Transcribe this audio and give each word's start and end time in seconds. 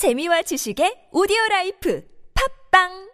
재미와 0.00 0.40
지식의 0.48 1.10
오디오 1.12 1.36
라이프 1.50 2.02
팝빵 2.32 3.10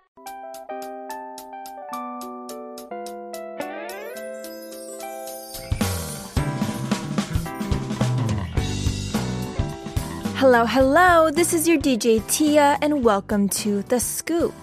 Hello, 10.38 10.64
hello. 10.64 11.30
This 11.32 11.52
is 11.52 11.66
your 11.66 11.82
DJ 11.82 12.22
Tia 12.28 12.78
and 12.80 13.02
welcome 13.02 13.48
to 13.66 13.82
The 13.82 13.98
Scoop. 13.98 14.54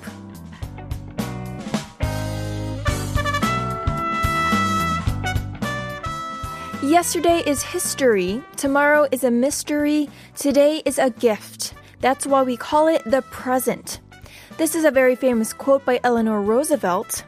Yesterday 6.82 7.44
is 7.46 7.64
history, 7.64 8.42
tomorrow 8.56 9.08
is 9.12 9.26
a 9.26 9.32
mystery, 9.32 10.08
today 10.38 10.82
is 10.86 10.98
a 11.00 11.10
gift. 11.10 11.74
That's 12.04 12.28
why 12.28 12.44
we 12.44 12.58
call 12.58 12.90
it 12.90 13.02
the 13.06 13.22
present. 13.22 14.02
This 14.58 14.76
is 14.76 14.84
a 14.84 14.92
very 14.92 15.16
famous 15.16 15.54
quote 15.54 15.86
by 15.86 16.02
Eleanor 16.04 16.42
Roosevelt. 16.42 17.24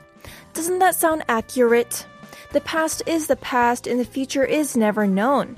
Doesn't 0.54 0.80
that 0.80 0.96
sound 0.96 1.24
accurate? 1.30 2.06
The 2.52 2.60
past 2.60 3.02
is 3.06 3.28
the 3.28 3.38
past 3.38 3.88
and 3.88 4.02
the 4.02 4.04
future 4.04 4.44
is 4.44 4.76
never 4.76 5.08
known. 5.08 5.56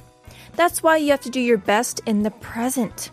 That's 0.55 0.83
why 0.83 0.97
you 0.97 1.09
have 1.09 1.21
to 1.21 1.31
do 1.31 1.39
your 1.39 1.57
best 1.57 1.99
in 2.05 2.21
the 2.21 2.29
present. 2.29 3.09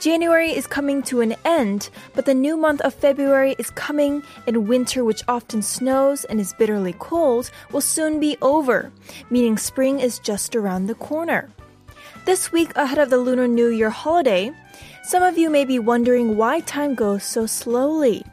January 0.00 0.50
is 0.50 0.66
coming 0.66 1.04
to 1.04 1.20
an 1.20 1.36
end, 1.44 1.90
but 2.14 2.24
the 2.26 2.34
new 2.34 2.56
month 2.56 2.80
of 2.80 2.92
February 2.92 3.54
is 3.60 3.70
coming, 3.70 4.24
and 4.48 4.66
winter, 4.66 5.04
which 5.04 5.22
often 5.28 5.62
snows 5.62 6.24
and 6.24 6.40
is 6.40 6.52
bitterly 6.54 6.96
cold, 6.98 7.48
will 7.70 7.80
soon 7.80 8.18
be 8.18 8.36
over, 8.42 8.90
meaning 9.30 9.56
spring 9.56 10.00
is 10.00 10.18
just 10.18 10.56
around 10.56 10.88
the 10.88 10.96
corner. 10.96 11.48
This 12.24 12.52
week 12.52 12.70
ahead 12.76 12.98
of 12.98 13.10
the 13.10 13.18
Lunar 13.18 13.48
New 13.48 13.66
Year 13.66 13.90
holiday, 13.90 14.52
some 15.02 15.24
of 15.24 15.36
you 15.36 15.50
may 15.50 15.64
be 15.64 15.80
wondering 15.80 16.36
why 16.36 16.60
time 16.60 16.94
goes 16.94 17.24
so 17.24 17.46
slowly. 17.46 18.24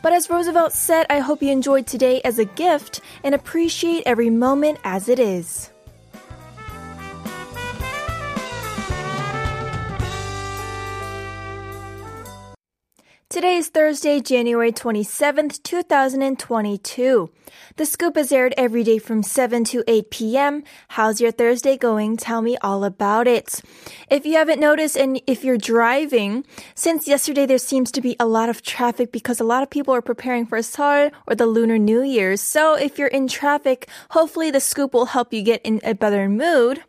But 0.00 0.14
as 0.14 0.30
Roosevelt 0.30 0.72
said, 0.72 1.04
I 1.10 1.18
hope 1.18 1.42
you 1.42 1.50
enjoyed 1.50 1.86
today 1.86 2.22
as 2.24 2.38
a 2.38 2.46
gift 2.46 3.02
and 3.22 3.34
appreciate 3.34 4.04
every 4.06 4.30
moment 4.30 4.78
as 4.84 5.10
it 5.10 5.18
is. 5.18 5.70
Today 13.28 13.56
is 13.56 13.68
Thursday, 13.68 14.20
January 14.20 14.72
27th, 14.72 15.62
2022. 15.62 17.30
The 17.76 17.86
scoop 17.86 18.16
is 18.16 18.32
aired 18.32 18.54
every 18.56 18.84
day 18.84 18.98
from 18.98 19.22
7 19.22 19.64
to 19.64 19.84
8 19.86 20.10
p.m. 20.10 20.64
How's 20.88 21.20
your 21.20 21.30
Thursday 21.30 21.76
going? 21.76 22.16
Tell 22.16 22.42
me 22.42 22.56
all 22.62 22.84
about 22.84 23.28
it. 23.28 23.60
If 24.10 24.26
you 24.26 24.34
haven't 24.34 24.60
noticed 24.60 24.96
and 24.96 25.20
if 25.26 25.44
you're 25.44 25.58
driving, 25.58 26.44
since 26.74 27.06
yesterday 27.06 27.46
there 27.46 27.58
seems 27.58 27.92
to 27.92 28.00
be 28.00 28.16
a 28.18 28.26
lot 28.26 28.48
of 28.48 28.62
traffic 28.62 29.12
because 29.12 29.40
a 29.40 29.44
lot 29.44 29.62
of 29.62 29.70
people 29.70 29.94
are 29.94 30.02
preparing 30.02 30.46
for 30.46 30.60
Seoll 30.62 31.10
or 31.26 31.34
the 31.34 31.46
Lunar 31.46 31.78
New 31.78 32.02
Year. 32.02 32.36
So 32.36 32.74
if 32.74 32.98
you're 32.98 33.08
in 33.08 33.28
traffic, 33.28 33.88
hopefully 34.10 34.50
the 34.50 34.60
scoop 34.60 34.94
will 34.94 35.06
help 35.06 35.32
you 35.32 35.42
get 35.42 35.62
in 35.62 35.80
a 35.84 35.94
better 35.94 36.28
mood. 36.28 36.82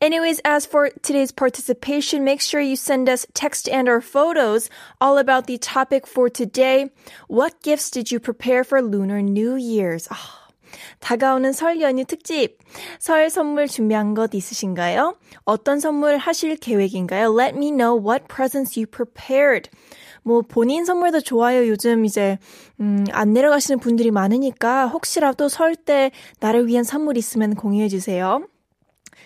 Anyways, 0.00 0.40
as 0.44 0.66
for 0.66 0.90
today's 1.02 1.32
participation, 1.32 2.24
make 2.24 2.40
sure 2.40 2.60
you 2.60 2.76
send 2.76 3.08
us 3.08 3.26
text 3.34 3.68
and 3.68 3.88
or 3.88 4.00
photos 4.00 4.70
all 5.00 5.18
about 5.18 5.46
the 5.46 5.58
topic 5.58 6.06
for 6.06 6.28
today. 6.28 6.90
What 7.28 7.62
gifts 7.62 7.90
did 7.90 8.10
you 8.10 8.20
prepare 8.20 8.64
for 8.64 8.82
Lunar 8.82 9.22
New 9.22 9.56
Year's? 9.56 10.05
아, 10.09 10.15
다가오는 10.99 11.51
설 11.51 11.81
연휴 11.81 12.05
특집. 12.05 12.57
설 12.99 13.29
선물 13.29 13.67
준비한 13.67 14.13
것 14.13 14.33
있으신가요? 14.33 15.17
어떤 15.43 15.79
선물 15.79 16.17
하실 16.17 16.55
계획인가요? 16.55 17.35
Let 17.37 17.55
me 17.55 17.71
know 17.71 17.99
what 17.99 18.25
presents 18.27 18.79
you 18.79 18.85
prepared. 18.85 19.69
뭐 20.23 20.41
본인 20.41 20.85
선물도 20.85 21.21
좋아요. 21.21 21.67
요즘 21.67 22.05
이제 22.05 22.37
음, 22.79 23.05
안 23.11 23.33
내려가시는 23.33 23.79
분들이 23.79 24.11
많으니까 24.11 24.87
혹시라도 24.87 25.49
설 25.49 25.75
때 25.75 26.11
나를 26.39 26.67
위한 26.67 26.83
선물 26.83 27.17
있으면 27.17 27.55
공유해 27.55 27.87
주세요. 27.87 28.43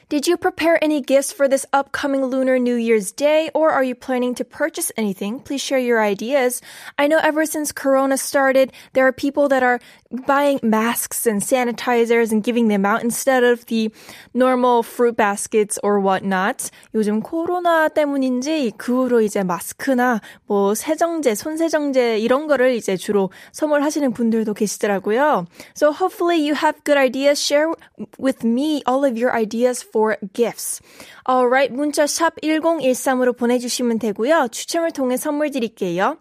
Did 0.07 0.27
you 0.27 0.38
prepare 0.38 0.77
any 0.83 1.01
gifts 1.01 1.33
for 1.33 1.49
this 1.49 1.66
upcoming 1.73 2.23
Lunar 2.25 2.59
New 2.59 2.75
Year's 2.75 3.11
Day, 3.11 3.49
or 3.55 3.71
are 3.71 3.83
you 3.83 3.95
planning 3.95 4.35
to 4.35 4.45
purchase 4.45 4.91
anything? 4.97 5.39
Please 5.39 5.63
share 5.63 5.79
your 5.79 5.99
ideas. 5.99 6.61
I 6.99 7.07
know 7.07 7.17
ever 7.17 7.43
since 7.47 7.71
Corona 7.71 8.16
started, 8.16 8.71
there 8.93 9.07
are 9.07 9.11
people 9.11 9.49
that 9.49 9.63
are 9.63 9.79
buying 10.26 10.59
masks 10.62 11.26
and 11.26 11.41
sanitizers 11.41 12.32
and 12.32 12.43
giving 12.43 12.69
them 12.69 12.84
out 12.84 13.03
instead 13.03 13.44
of 13.44 13.65
the 13.66 13.91
normal 14.34 14.82
fruit 14.82 15.16
baskets 15.16 15.78
or 15.82 16.00
whatnot. 16.00 16.71
요즘 16.94 17.21
코로나 17.22 17.88
때문인지 17.88 18.72
그 18.76 19.04
후로 19.04 19.21
이제 19.21 19.43
마스크나 19.43 20.21
뭐 20.47 20.75
세정제, 20.75 21.34
손세정제 21.34 22.19
이런 22.19 22.47
거를 22.47 22.75
이제 22.75 22.97
주로 22.97 23.31
선물하시는 23.53 24.12
분들도 24.12 24.53
계시더라고요. 24.54 25.47
So 25.75 25.93
hopefully 25.93 26.38
you 26.38 26.54
have 26.54 26.82
good 26.84 26.98
ideas. 26.98 27.41
Share 27.41 27.72
with 28.19 28.44
me 28.44 28.82
all 28.88 29.04
of 29.04 29.16
your 29.16 29.32
ideas 29.32 29.82
for 29.82 30.16
gifts. 30.32 30.81
Alright, 31.28 31.72
문자 31.72 32.06
샵 32.06 32.34
1013으로 32.42 33.37
보내주시면 33.37 34.00
되고요. 34.00 34.48
추첨을 34.50 34.91
통해 34.91 35.16
선물 35.16 35.50
드릴게요. 35.50 36.16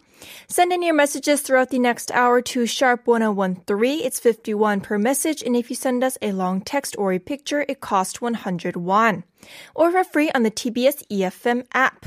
Send 0.47 0.71
in 0.71 0.81
your 0.81 0.93
messages 0.93 1.41
throughout 1.41 1.69
the 1.69 1.79
next 1.79 2.11
hour 2.11 2.41
to 2.41 2.65
sharp 2.65 3.07
1013. 3.07 4.01
It's 4.03 4.19
51 4.19 4.81
per 4.81 4.97
message. 4.97 5.41
And 5.43 5.55
if 5.55 5.69
you 5.69 5.75
send 5.75 6.03
us 6.03 6.17
a 6.21 6.31
long 6.31 6.61
text 6.61 6.95
or 6.97 7.13
a 7.13 7.19
picture, 7.19 7.65
it 7.67 7.81
costs 7.81 8.21
100 8.21 8.75
won. 8.75 9.23
Or 9.73 9.91
for 9.91 10.03
free 10.03 10.31
on 10.31 10.43
the 10.43 10.51
TBS 10.51 11.03
EFM 11.11 11.65
app. 11.73 12.05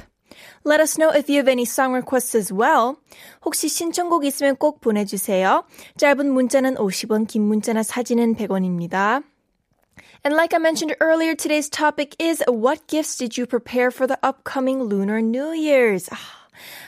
Let 0.64 0.80
us 0.80 0.98
know 0.98 1.10
if 1.10 1.28
you 1.28 1.38
have 1.38 1.48
any 1.48 1.64
song 1.64 1.92
requests 1.94 2.34
as 2.34 2.52
well. 2.52 2.98
혹시 3.42 3.68
신청곡 3.68 4.24
있으면 4.24 4.56
꼭 4.56 4.80
보내주세요. 4.80 5.64
짧은 5.96 6.30
문자는 6.30 6.76
50원, 6.76 7.26
긴 7.26 7.42
문자나 7.42 7.82
사진은 7.82 8.36
100원입니다. 8.36 9.22
And 10.24 10.34
like 10.34 10.52
I 10.52 10.58
mentioned 10.58 10.96
earlier, 11.00 11.34
today's 11.34 11.68
topic 11.68 12.14
is 12.18 12.42
what 12.46 12.86
gifts 12.88 13.16
did 13.16 13.38
you 13.38 13.46
prepare 13.46 13.90
for 13.90 14.06
the 14.06 14.18
upcoming 14.22 14.82
Lunar 14.82 15.22
New 15.22 15.52
Year's? 15.52 16.08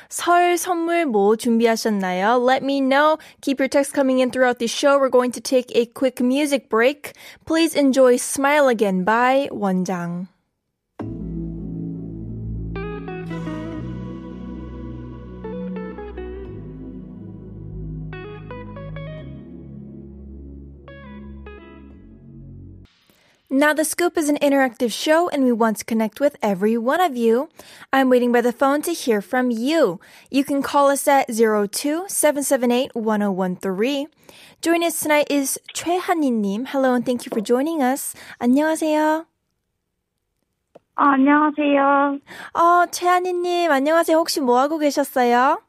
설 0.08 0.56
선물 0.58 1.06
뭐 1.06 1.36
준비하셨나요? 1.36 2.38
Let 2.44 2.62
me 2.62 2.80
know. 2.80 3.18
Keep 3.42 3.60
your 3.60 3.68
texts 3.68 3.92
coming 3.92 4.18
in 4.18 4.30
throughout 4.30 4.58
the 4.58 4.66
show. 4.66 4.98
We're 4.98 5.08
going 5.08 5.32
to 5.32 5.40
take 5.40 5.70
a 5.74 5.86
quick 5.86 6.20
music 6.20 6.68
break. 6.68 7.12
Please 7.46 7.74
enjoy 7.74 8.16
Smile 8.16 8.68
Again 8.68 9.04
by 9.04 9.48
원장. 9.52 10.28
Now, 23.54 23.72
The 23.74 23.84
Scoop 23.84 24.16
is 24.16 24.28
an 24.28 24.36
interactive 24.38 24.92
show 24.92 25.28
and 25.28 25.42
we 25.42 25.50
want 25.50 25.78
to 25.78 25.84
connect 25.84 26.20
with 26.20 26.36
every 26.40 26.78
one 26.78 27.00
of 27.00 27.16
you. 27.16 27.48
I'm 27.92 28.08
waiting 28.08 28.30
by 28.30 28.42
the 28.42 28.52
phone 28.52 28.80
to 28.82 28.92
hear 28.92 29.20
from 29.20 29.50
you. 29.50 29.98
You 30.30 30.44
can 30.44 30.62
call 30.62 30.88
us 30.88 31.08
at 31.08 31.26
02-778-1013. 31.28 34.06
Joining 34.62 34.86
us 34.86 35.00
tonight 35.00 35.26
is 35.30 35.58
최한희님. 35.74 36.66
Hello 36.68 36.94
and 36.94 37.04
thank 37.04 37.26
you 37.26 37.30
for 37.30 37.40
joining 37.42 37.82
us. 37.82 38.14
안녕하세요. 38.38 39.26
아, 40.94 41.12
안녕하세요. 41.14 42.18
어, 42.54 42.86
최한희님, 42.90 43.72
안녕하세요. 43.72 44.16
혹시 44.18 44.40
뭐 44.40 44.60
하고 44.60 44.78
계셨어요? 44.78 45.60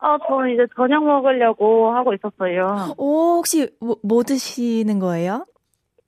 어, 0.00 0.16
저 0.28 0.46
이제 0.46 0.64
저녁 0.76 1.04
먹으려고 1.04 1.90
하고 1.92 2.14
있었어요. 2.14 2.94
오, 2.98 3.38
혹시 3.38 3.68
뭐, 3.80 3.96
뭐 4.04 4.22
드시는 4.22 5.00
거예요? 5.00 5.44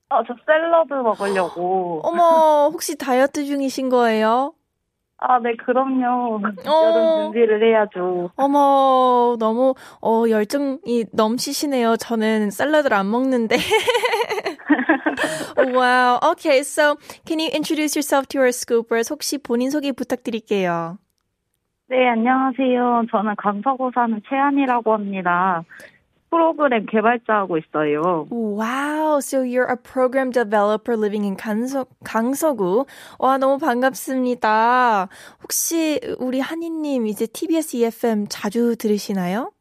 어, 0.10 0.24
저 0.26 0.36
샐러드 0.46 0.94
먹으려고. 0.94 2.02
어머, 2.04 2.70
혹시 2.72 2.98
다이어트 2.98 3.46
중이신 3.46 3.90
거예요? 3.90 4.54
아, 5.18 5.40
네, 5.40 5.56
그럼요. 5.56 6.42
어. 6.68 6.84
여름 6.84 7.32
준비를 7.32 7.64
해야죠. 7.64 8.30
어머, 8.36 9.36
너무, 9.40 9.74
어, 10.02 10.24
열정이 10.30 11.06
넘치시네요. 11.14 11.96
저는 11.98 12.52
샐러드를 12.52 12.96
안 12.96 13.10
먹는데. 13.10 13.56
wow. 15.58 16.20
Okay, 16.32 16.60
so 16.60 16.98
can 17.26 17.40
you 17.40 17.50
introduce 17.54 17.96
yourself 17.96 18.28
to 18.28 18.40
our 18.40 18.52
scoopers? 18.52 19.10
혹시 19.10 19.38
본인 19.38 19.72
소개 19.72 19.92
부탁드릴게요. 19.92 20.98
네, 21.88 22.08
안녕하세요. 22.10 23.04
저는 23.12 23.36
강서구 23.38 23.92
사는 23.96 24.20
최한이라고 24.28 24.94
합니다. 24.94 25.64
프로그램 26.30 26.86
개발자하고 26.86 27.58
있어요. 27.58 28.28
Wow, 28.30 29.20
so 29.20 29.42
you're 29.42 29.70
a 29.70 29.78
program 29.78 30.32
developer 30.32 30.98
living 30.98 31.24
in 31.26 31.36
강서, 31.38 31.86
강서구. 32.04 32.86
와, 33.20 33.38
너무 33.38 33.58
반갑습니다. 33.58 35.08
혹시 35.44 36.00
우리 36.20 36.40
한이님 36.40 37.08
이제 37.08 37.26
TBS 37.26 37.78
EFM 37.78 38.26
자주 38.30 38.76
들으시나요? 38.78 39.52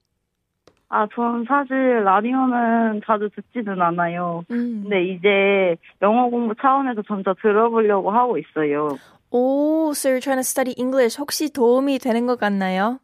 아, 0.89 1.09
전 1.15 1.45
사실 1.49 2.05
라디오는 2.05 3.01
자주 3.05 3.29
듣지는 3.35 3.81
않아요. 3.83 4.45
음. 4.51 4.83
근데 4.85 5.05
이제 5.05 5.77
영어 6.03 6.29
공부 6.29 6.55
차원에서 6.61 7.03
점차 7.09 7.35
들어보려고 7.43 8.11
하고 8.13 8.39
있어요. 8.39 8.97
오, 9.31 9.91
so 9.93 10.09
you're 10.09 10.21
trying 10.21 10.39
to 10.39 10.45
study 10.45 10.73
English. 10.79 11.19
혹시 11.19 11.53
도움이 11.53 11.99
되는 11.99 12.27
것 12.27 12.39
같나요? 12.39 13.01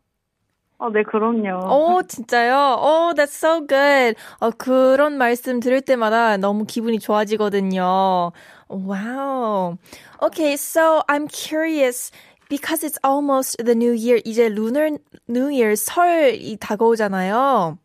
어, 0.80 0.88
네, 0.88 1.02
그럼요. 1.02 1.68
오, 1.68 2.02
진짜요? 2.02 2.54
오, 2.80 3.12
that's 3.14 3.34
so 3.36 3.60
good. 3.66 4.16
어, 4.40 4.50
그런 4.56 5.18
말씀 5.18 5.60
들을 5.60 5.82
때마다 5.82 6.38
너무 6.38 6.64
기분이 6.64 6.98
좋아지거든요. 6.98 8.32
Wow. 8.70 9.76
Okay, 10.22 10.54
so 10.54 11.02
I'm 11.06 11.28
curious. 11.28 12.10
Because 12.48 12.82
it's 12.82 12.98
almost 13.04 13.62
the 13.62 13.74
new 13.74 13.92
year, 13.92 14.20
이제 14.24 14.48
lunar 14.48 14.96
new 15.28 15.48
year 15.52 15.76
설이 15.76 16.56
다가오잖아요. 16.58 17.76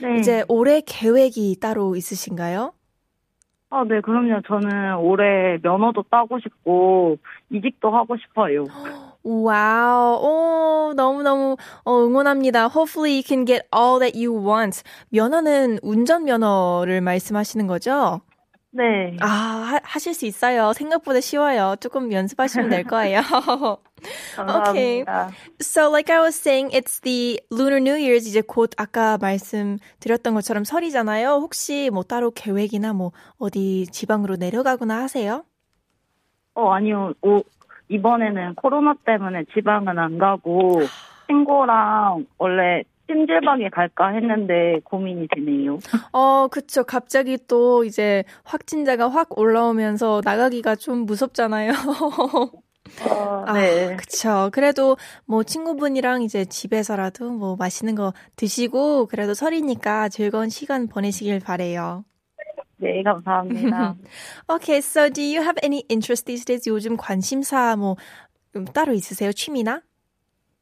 네. 0.00 0.14
이제 0.20 0.44
올해 0.48 0.80
계획이 0.80 1.56
따로 1.60 1.96
있으신가요? 1.96 2.72
아, 3.70 3.84
네, 3.84 4.00
그럼요. 4.00 4.42
저는 4.46 4.94
올해 4.98 5.58
면허도 5.60 6.04
따고 6.08 6.38
싶고, 6.38 7.18
이직도 7.50 7.90
하고 7.90 8.16
싶어요. 8.16 8.64
와우, 9.24 10.20
오, 10.22 10.92
너무너무 10.94 11.56
어, 11.84 12.04
응원합니다. 12.04 12.66
Hopefully 12.66 13.14
you 13.14 13.22
can 13.26 13.46
get 13.46 13.66
all 13.74 13.98
that 13.98 14.14
you 14.14 14.36
want. 14.38 14.82
면허는 15.08 15.78
운전면허를 15.82 17.00
말씀하시는 17.00 17.66
거죠? 17.66 18.20
네. 18.70 19.16
아, 19.20 19.26
하, 19.26 19.80
하실 19.82 20.12
수 20.14 20.26
있어요. 20.26 20.72
생각보다 20.74 21.20
쉬워요. 21.20 21.76
조금 21.80 22.12
연습하시면 22.12 22.68
될 22.68 22.84
거예요. 22.84 23.22
okay. 24.36 25.04
So, 25.60 25.88
like 25.88 26.10
I 26.10 26.20
was 26.20 26.34
saying, 26.36 26.70
it's 26.72 27.00
the 27.00 27.40
Lunar 27.50 27.78
New 27.78 27.94
Year's 27.94 28.26
이제 28.28 28.42
곧 28.42 28.72
아까 28.76 29.16
말씀드렸던 29.18 30.34
것처럼 30.34 30.64
설이잖아요. 30.64 31.38
혹시 31.40 31.88
뭐 31.90 32.02
따로 32.02 32.30
계획이나 32.30 32.92
뭐 32.92 33.12
어디 33.38 33.86
지방으로 33.90 34.36
내려가거나 34.36 35.02
하세요? 35.02 35.44
어, 36.54 36.70
아니요. 36.72 37.14
오, 37.22 37.42
이번에는 37.88 38.54
코로나 38.54 38.94
때문에 39.04 39.44
지방은 39.54 39.98
안 39.98 40.18
가고, 40.18 40.80
친구랑 41.26 42.26
원래 42.38 42.82
찜질방에 43.06 43.68
갈까 43.70 44.08
했는데 44.08 44.80
고민이 44.84 45.28
되네요. 45.34 45.78
어, 46.12 46.48
그쵸. 46.48 46.84
갑자기 46.84 47.38
또 47.46 47.84
이제 47.84 48.24
확진자가 48.44 49.08
확 49.08 49.38
올라오면서 49.38 50.22
나가기가 50.24 50.76
좀 50.76 51.04
무섭잖아요. 51.04 51.72
어, 53.02 53.44
아, 53.46 53.52
네. 53.52 53.96
그쵸. 53.96 54.48
그래도 54.52 54.96
뭐 55.26 55.42
친구분이랑 55.42 56.22
이제 56.22 56.44
집에서라도 56.46 57.30
뭐 57.30 57.56
맛있는 57.56 57.94
거 57.94 58.12
드시고 58.36 59.06
그래도 59.06 59.34
설이니까 59.34 60.08
즐거운 60.08 60.48
시간 60.48 60.88
보내시길 60.88 61.40
바래요. 61.40 62.04
네, 62.76 63.02
감사합니다. 63.02 63.94
Okay, 64.48 64.78
so 64.78 65.08
do 65.08 65.22
you 65.22 65.40
have 65.42 65.58
any 65.62 65.84
interest 65.88 66.26
these 66.26 66.44
days? 66.44 66.68
요즘 66.68 66.96
관심사 66.96 67.76
뭐 67.76 67.96
음, 68.56 68.64
따로 68.66 68.92
있으세요? 68.92 69.32
취미나? 69.32 69.82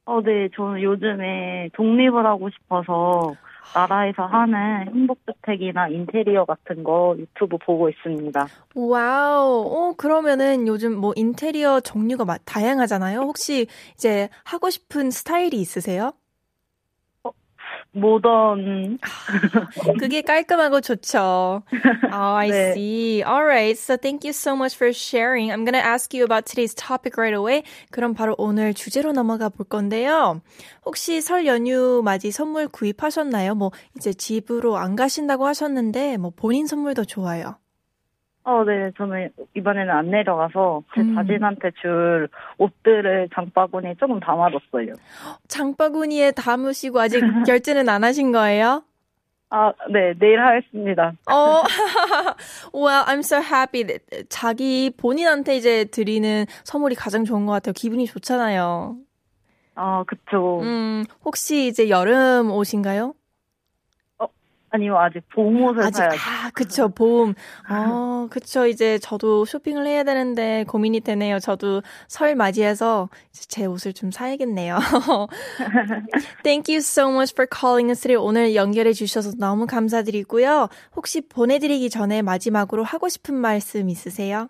어, 0.05 0.21
네, 0.21 0.49
저는 0.55 0.81
요즘에 0.81 1.69
독립을 1.73 2.25
하고 2.25 2.49
싶어서 2.49 3.33
나라에서 3.73 4.25
하는 4.25 4.85
행복주택이나 4.87 5.87
인테리어 5.87 6.45
같은 6.45 6.83
거 6.83 7.15
유튜브 7.17 7.57
보고 7.57 7.89
있습니다. 7.89 8.47
와우. 8.75 9.65
어, 9.65 9.93
그러면은 9.97 10.67
요즘 10.67 10.95
뭐 10.95 11.13
인테리어 11.15 11.79
종류가 11.79 12.25
마- 12.25 12.37
다양하잖아요. 12.45 13.19
혹시 13.21 13.65
이제 13.95 14.29
하고 14.43 14.69
싶은 14.69 15.09
스타일이 15.09 15.57
있으세요? 15.61 16.11
모던, 17.93 18.97
그게 19.99 20.21
깔끔하고 20.21 20.81
좋죠. 20.81 21.63
Oh, 22.11 22.35
I 22.35 22.49
네. 22.49 22.71
see. 22.73 23.23
All 23.23 23.43
right. 23.43 23.77
So 23.77 23.97
thank 23.97 24.23
you 24.23 24.33
so 24.33 24.55
much 24.55 24.75
for 24.75 24.91
sharing. 24.93 25.51
I'm 25.51 25.65
to 25.73 25.83
ask 25.83 26.13
you 26.13 26.23
about 26.23 26.45
today's 26.45 26.73
topic 26.75 27.17
right 27.17 27.35
away. 27.35 27.63
그럼 27.91 28.13
바로 28.13 28.35
오늘 28.37 28.73
주제로 28.73 29.13
넘어가 29.13 29.49
볼 29.49 29.65
건데요. 29.65 30.41
혹시 30.85 31.21
설 31.21 31.45
연휴 31.45 32.01
맞이 32.03 32.31
선물 32.31 32.67
구입하셨나요? 32.67 33.55
뭐 33.55 33.71
이제 33.95 34.13
집으로 34.13 34.77
안 34.77 34.95
가신다고 34.95 35.45
하셨는데 35.47 36.17
뭐 36.17 36.31
본인 36.35 36.67
선물도 36.67 37.05
좋아요. 37.05 37.57
어, 38.45 38.63
네, 38.65 38.91
저는 38.97 39.29
이번에는 39.55 39.89
안 39.89 40.11
내려가서 40.11 40.83
제 40.93 41.01
음. 41.01 41.15
자신한테 41.15 41.71
줄 41.81 42.27
옷들을 42.57 43.29
장바구니에 43.33 43.95
조금 43.99 44.19
담아뒀어요. 44.19 44.93
장바구니에 45.47 46.31
담으시고 46.31 46.99
아직 46.99 47.21
결제는 47.47 47.87
안 47.87 48.03
하신 48.03 48.33
거예요? 48.33 48.83
아, 49.49 49.71
네, 49.89 50.13
내일 50.19 50.41
하겠습니다. 50.41 51.13
어, 51.31 51.63
well, 52.73 53.05
I'm 53.05 53.19
so 53.19 53.37
happy. 53.37 53.99
자기 54.27 54.91
본인한테 54.97 55.55
이제 55.55 55.85
드리는 55.85 56.45
선물이 56.63 56.95
가장 56.95 57.23
좋은 57.23 57.45
것 57.45 57.53
같아요. 57.53 57.73
기분이 57.73 58.07
좋잖아요. 58.07 58.97
아, 59.75 60.03
그쵸. 60.05 60.59
음, 60.61 61.05
혹시 61.23 61.67
이제 61.67 61.87
여름 61.89 62.51
옷인가요? 62.51 63.13
아니요, 64.73 64.97
아직 64.97 65.21
봄옷을 65.29 65.83
아직, 65.83 65.97
사야죠. 65.97 66.17
아, 66.17 66.49
그쵸, 66.51 66.89
봄. 66.89 67.35
어, 67.69 68.27
그쵸. 68.31 68.65
이제 68.65 68.97
저도 68.97 69.45
쇼핑을 69.45 69.85
해야 69.85 70.03
되는데 70.03 70.65
고민이 70.67 71.01
되네요. 71.01 71.37
저도 71.37 71.83
설 72.07 72.33
맞이해서 72.35 73.07
제 73.31 73.67
옷을 73.67 73.93
좀 73.93 74.09
사야겠네요. 74.09 74.79
Thank 76.43 76.73
you 76.73 76.79
so 76.79 77.11
much 77.11 77.35
for 77.35 77.47
calling 77.47 77.91
us 77.91 78.01
today. 78.01 78.17
오늘 78.17 78.55
연결해 78.55 78.93
주셔서 78.93 79.33
너무 79.37 79.67
감사드리고요. 79.67 80.69
혹시 80.95 81.21
보내드리기 81.21 81.91
전에 81.91 82.23
마지막으로 82.23 82.83
하고 82.83 83.09
싶은 83.09 83.35
말씀 83.35 83.89
있으세요? 83.89 84.49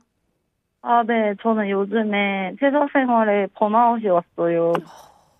아, 0.84 1.04
네, 1.06 1.34
저는 1.42 1.70
요즘에 1.70 2.56
회사 2.62 2.88
생활에 2.94 3.48
번아웃이 3.56 4.08
왔어요. 4.08 4.72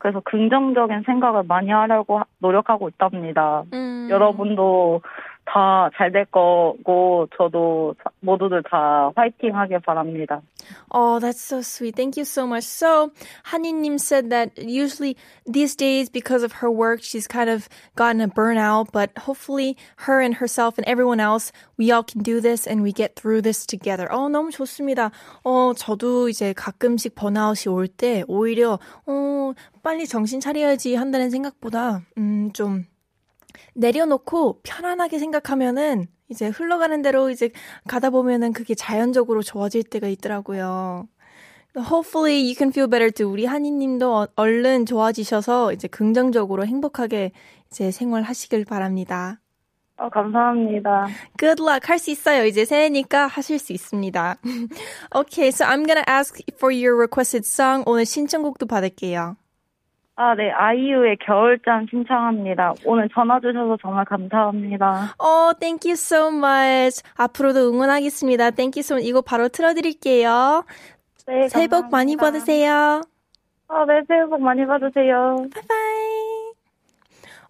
그래서 0.04 0.20
긍정적인 0.20 1.04
생각을 1.06 1.44
많이 1.48 1.72
하려고 1.72 2.20
하- 2.20 2.26
노력하고 2.40 2.90
있답니다. 2.90 3.64
음. 3.72 4.08
여러분도 4.12 5.02
다 5.46 5.90
잘 5.98 6.12
될 6.12 6.26
거고, 6.32 7.28
저도 7.38 7.96
사- 8.02 8.10
모두들 8.22 8.64
다 8.64 9.12
화이팅 9.16 9.56
하길 9.56 9.80
바랍니다. 9.82 10.42
Oh, 10.90 11.20
that's 11.20 11.42
so 11.42 11.60
sweet. 11.62 11.96
Thank 11.96 12.16
you 12.18 12.24
so 12.26 12.48
much. 12.48 12.64
So, 12.64 13.12
Haninim 13.52 14.00
said 14.00 14.30
that 14.30 14.52
usually 14.58 15.18
these 15.46 15.76
days, 15.76 16.10
because 16.10 16.44
of 16.44 16.64
her 16.64 16.72
work, 16.72 17.04
she's 17.04 17.28
kind 17.28 17.50
of 17.50 17.68
gotten 17.96 18.22
a 18.22 18.28
burnout, 18.30 18.92
but 18.94 19.12
hopefully 19.18 19.76
her 20.08 20.22
and 20.22 20.36
herself 20.36 20.78
and 20.78 20.88
everyone 20.88 21.20
else, 21.20 21.52
we 21.78 21.92
all 21.92 22.04
can 22.04 22.24
do 22.24 22.40
this 22.40 22.66
and 22.66 22.82
we 22.82 22.94
get 22.94 23.16
through 23.16 23.42
this 23.42 23.66
together. 23.66 24.08
어, 24.10 24.30
너무 24.30 24.50
좋습니다. 24.52 25.12
어, 25.44 25.74
저도 25.76 26.30
이제 26.30 26.54
가끔씩 26.54 27.16
번아웃이 27.16 27.68
올 27.74 27.88
때 27.88 28.24
오히려, 28.30 28.80
어, 29.06 29.52
빨리 29.84 30.08
정신 30.08 30.40
차려야지 30.40 30.96
한다는 30.96 31.30
생각보다, 31.30 32.02
음, 32.18 32.52
좀, 32.54 32.86
내려놓고 33.74 34.60
편안하게 34.64 35.20
생각하면은 35.20 36.08
이제 36.30 36.48
흘러가는 36.48 37.02
대로 37.02 37.30
이제 37.30 37.52
가다 37.88 38.10
보면은 38.10 38.54
그게 38.54 38.76
자연적으로 38.76 39.44
좋아질 39.44 39.84
때가 39.84 40.08
있더라고요. 40.08 41.08
Hopefully 41.76 42.40
you 42.44 42.54
can 42.56 42.70
feel 42.70 42.88
better 42.90 43.12
too. 43.12 43.32
우리 43.32 43.46
한이님도 43.46 44.16
어- 44.16 44.28
얼른 44.36 44.86
좋아지셔서 44.86 45.74
이제 45.74 45.88
긍정적으로 45.88 46.66
행복하게 46.66 47.32
이제 47.72 47.90
생활하시길 47.92 48.66
바랍니다. 48.66 49.40
어, 49.98 50.10
감사합니다. 50.10 51.08
Good 51.40 51.62
luck. 51.62 51.88
할 51.88 52.00
수 52.00 52.12
있어요. 52.12 52.46
이제 52.46 52.66
새해니까 52.66 53.28
하실 53.28 53.58
수 53.60 53.74
있습니다. 53.74 54.38
okay, 55.16 55.48
so 55.50 55.66
I'm 55.66 55.86
gonna 55.86 56.04
ask 56.10 56.42
for 56.56 56.74
your 56.74 56.96
requested 56.98 57.46
song. 57.48 57.84
오늘 57.88 58.06
신청곡도 58.06 58.66
받을게요. 58.66 59.36
아, 60.16 60.36
네, 60.36 60.52
아이유의 60.52 61.18
겨울잠 61.26 61.88
신청합니다. 61.90 62.74
오늘 62.86 63.10
전화 63.10 63.40
주셔서 63.40 63.78
정말 63.82 64.06
감사합니다. 64.06 65.16
Oh, 65.20 65.58
thank 65.60 65.90
you 65.90 65.94
so 65.94 66.28
much. 66.28 67.02
앞으로도 67.16 67.68
응원하겠습니다. 67.72 68.52
Thank 68.52 68.78
you 68.80 68.82
so 68.84 68.96
much. 68.98 69.10
이거 69.10 69.22
바로 69.22 69.48
틀어 69.50 69.74
드릴게요. 69.74 70.66
네, 71.26 71.48
새해 71.50 71.68
복 71.68 71.90
많이. 71.90 72.16
받으세요. 72.16 73.02
아, 73.70 73.86
네, 73.88 74.02
새해 74.08 74.26
복 74.26 74.40
많이 74.40 74.66
받으세요. 74.68 75.48
Bye. 75.52 75.83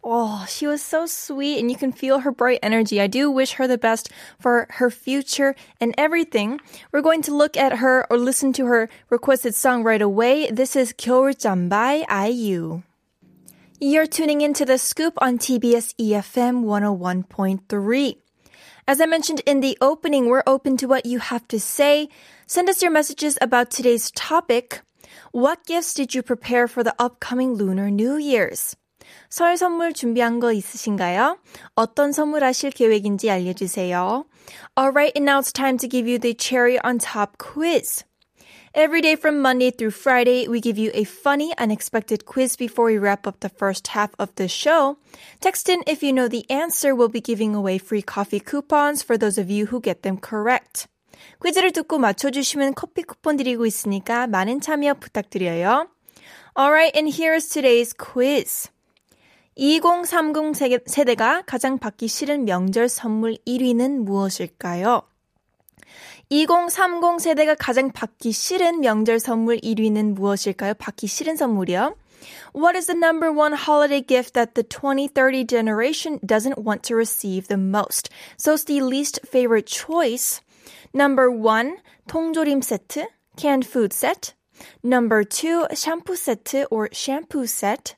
Oh, 0.03 0.47
she 0.49 0.67
was 0.67 0.81
so 0.83 1.07
sweet 1.07 1.59
and 1.59 1.71
you 1.71 1.77
can 1.77 1.93
feel 1.93 2.21
her 2.21 2.31
bright 2.31 2.61
energy. 2.63 3.01
I 3.01 3.07
do 3.07 3.31
wish 3.31 3.53
her 3.53 3.67
the 3.67 3.79
best 3.79 4.11
for 4.39 4.67
her 4.79 4.91
future 4.91 5.55
and 5.81 5.95
everything. 5.99 6.61
We're 6.93 7.03
going 7.03 7.23
to 7.23 7.35
look 7.35 7.57
at 7.57 7.79
her 7.79 8.07
or 8.11 8.17
listen 8.17 8.53
to 8.55 8.67
her 8.67 8.89
requested 9.11 9.55
song 9.55 9.83
right 9.83 10.03
away. 10.03 10.51
This 10.51 10.77
is 10.77 10.93
겨울잠 10.93 11.69
by 11.69 12.07
IU. 12.09 12.83
You're 13.81 14.07
tuning 14.07 14.41
into 14.41 14.65
the 14.65 14.79
scoop 14.79 15.15
on 15.19 15.39
TBS 15.39 15.95
EFM 16.01 16.65
101.3. 16.65 18.17
As 18.89 19.01
I 19.01 19.07
mentioned 19.07 19.43
in 19.47 19.61
the 19.61 19.77
opening, 19.81 20.27
we're 20.27 20.43
open 20.47 20.77
to 20.79 20.89
what 20.89 21.07
you 21.07 21.19
have 21.19 21.47
to 21.49 21.61
say. 21.61 22.09
Send 22.47 22.69
us 22.69 22.83
your 22.83 22.91
messages 22.91 23.37
about 23.41 23.71
today's 23.71 24.11
topic. 24.13 24.81
What 25.31 25.67
gifts 25.67 25.93
did 25.93 26.15
you 26.15 26.23
prepare 26.23 26.67
for 26.67 26.83
the 26.83 26.95
upcoming 26.99 27.53
Lunar 27.53 27.91
New 27.91 28.17
Year's? 28.17 28.75
설 29.31 29.57
선물 29.57 29.93
준비한 29.93 30.41
거 30.41 30.53
있으신가요? 30.53 31.39
어떤 31.75 32.13
선물 32.13 32.45
하실 32.45 32.71
계획인지 32.71 33.31
알려주세요. 33.31 34.25
Alright, 34.79 35.13
and 35.17 35.29
now 35.29 35.39
it's 35.39 35.53
time 35.53 35.77
to 35.79 35.89
give 35.89 36.09
you 36.09 36.19
the 36.19 36.35
cherry 36.35 36.79
on 36.83 36.99
top 36.99 37.37
quiz. 37.39 38.05
Every 38.75 39.01
day 39.01 39.17
from 39.17 39.41
Monday 39.41 39.71
through 39.71 39.93
Friday, 39.93 40.47
we 40.47 40.61
give 40.61 40.79
you 40.79 40.91
a 40.95 41.05
funny, 41.05 41.53
unexpected 41.59 42.27
quiz 42.27 42.57
before 42.57 42.87
we 42.87 42.99
wrap 42.99 43.27
up 43.27 43.41
the 43.41 43.49
first 43.49 43.89
half 43.89 44.13
of 44.19 44.35
the 44.37 44.47
show. 44.47 44.99
Text 45.41 45.69
in 45.69 45.83
if 45.87 46.03
you 46.03 46.13
know 46.13 46.29
the 46.29 46.49
answer. 46.51 46.95
We'll 46.95 47.09
be 47.09 47.21
giving 47.21 47.55
away 47.55 47.79
free 47.79 48.03
coffee 48.03 48.41
coupons 48.41 49.03
for 49.03 49.19
those 49.19 49.37
of 49.37 49.51
you 49.51 49.67
who 49.67 49.81
get 49.81 50.03
them 50.03 50.19
correct. 50.19 50.87
퀴즈를 51.43 51.73
듣고 51.73 51.99
맞춰주시면 51.99 52.75
커피 52.75 53.03
쿠폰 53.03 53.37
드리고 53.37 53.67
있으니까 53.67 54.27
많은 54.29 54.61
참여 54.61 54.95
부탁드려요. 54.95 55.89
Alright, 56.57 56.97
and 56.97 57.13
here's 57.13 57.49
today's 57.49 57.93
quiz. 57.93 58.71
2030 59.56 60.84
세대가 60.88 61.44
가장 61.46 61.78
받기 61.78 62.08
싫은 62.08 62.46
명절 62.46 62.90
선물 62.90 63.38
1위는 63.46 64.00
무엇일까요? 64.04 65.04
2030 66.30 67.20
세대가 67.20 67.54
가장 67.54 67.92
받기 67.92 68.32
싫은 68.32 68.80
명절 68.80 69.20
선물 69.20 69.58
1위는 69.58 70.14
무엇일까요? 70.16 70.74
받기 70.74 71.06
싫은 71.06 71.36
선물이요. 71.36 71.96
What 72.56 72.76
is 72.76 72.88
the 72.88 72.98
number 72.98 73.32
one 73.32 73.54
holiday 73.54 74.02
gift 74.02 74.34
that 74.34 74.56
the 74.56 74.64
2030 74.64 75.46
generation 75.46 76.20
doesn't 76.26 76.58
want 76.58 76.82
to 76.88 76.96
receive 76.96 77.48
the 77.48 77.60
most? 77.60 78.10
So 78.38 78.54
it's 78.54 78.66
the 78.66 78.82
least 78.82 79.20
favorite 79.24 79.68
choice. 79.68 80.42
Number 80.96 81.30
one, 81.30 81.78
통조림 82.08 82.62
세트, 82.62 83.06
canned 83.36 83.68
food 83.68 83.94
set. 83.94 84.34
Number 84.84 85.24
two, 85.24 85.68
shampoo 85.74 86.16
set 86.16 86.66
or 86.72 86.90
shampoo 86.92 87.46
set. 87.46 87.96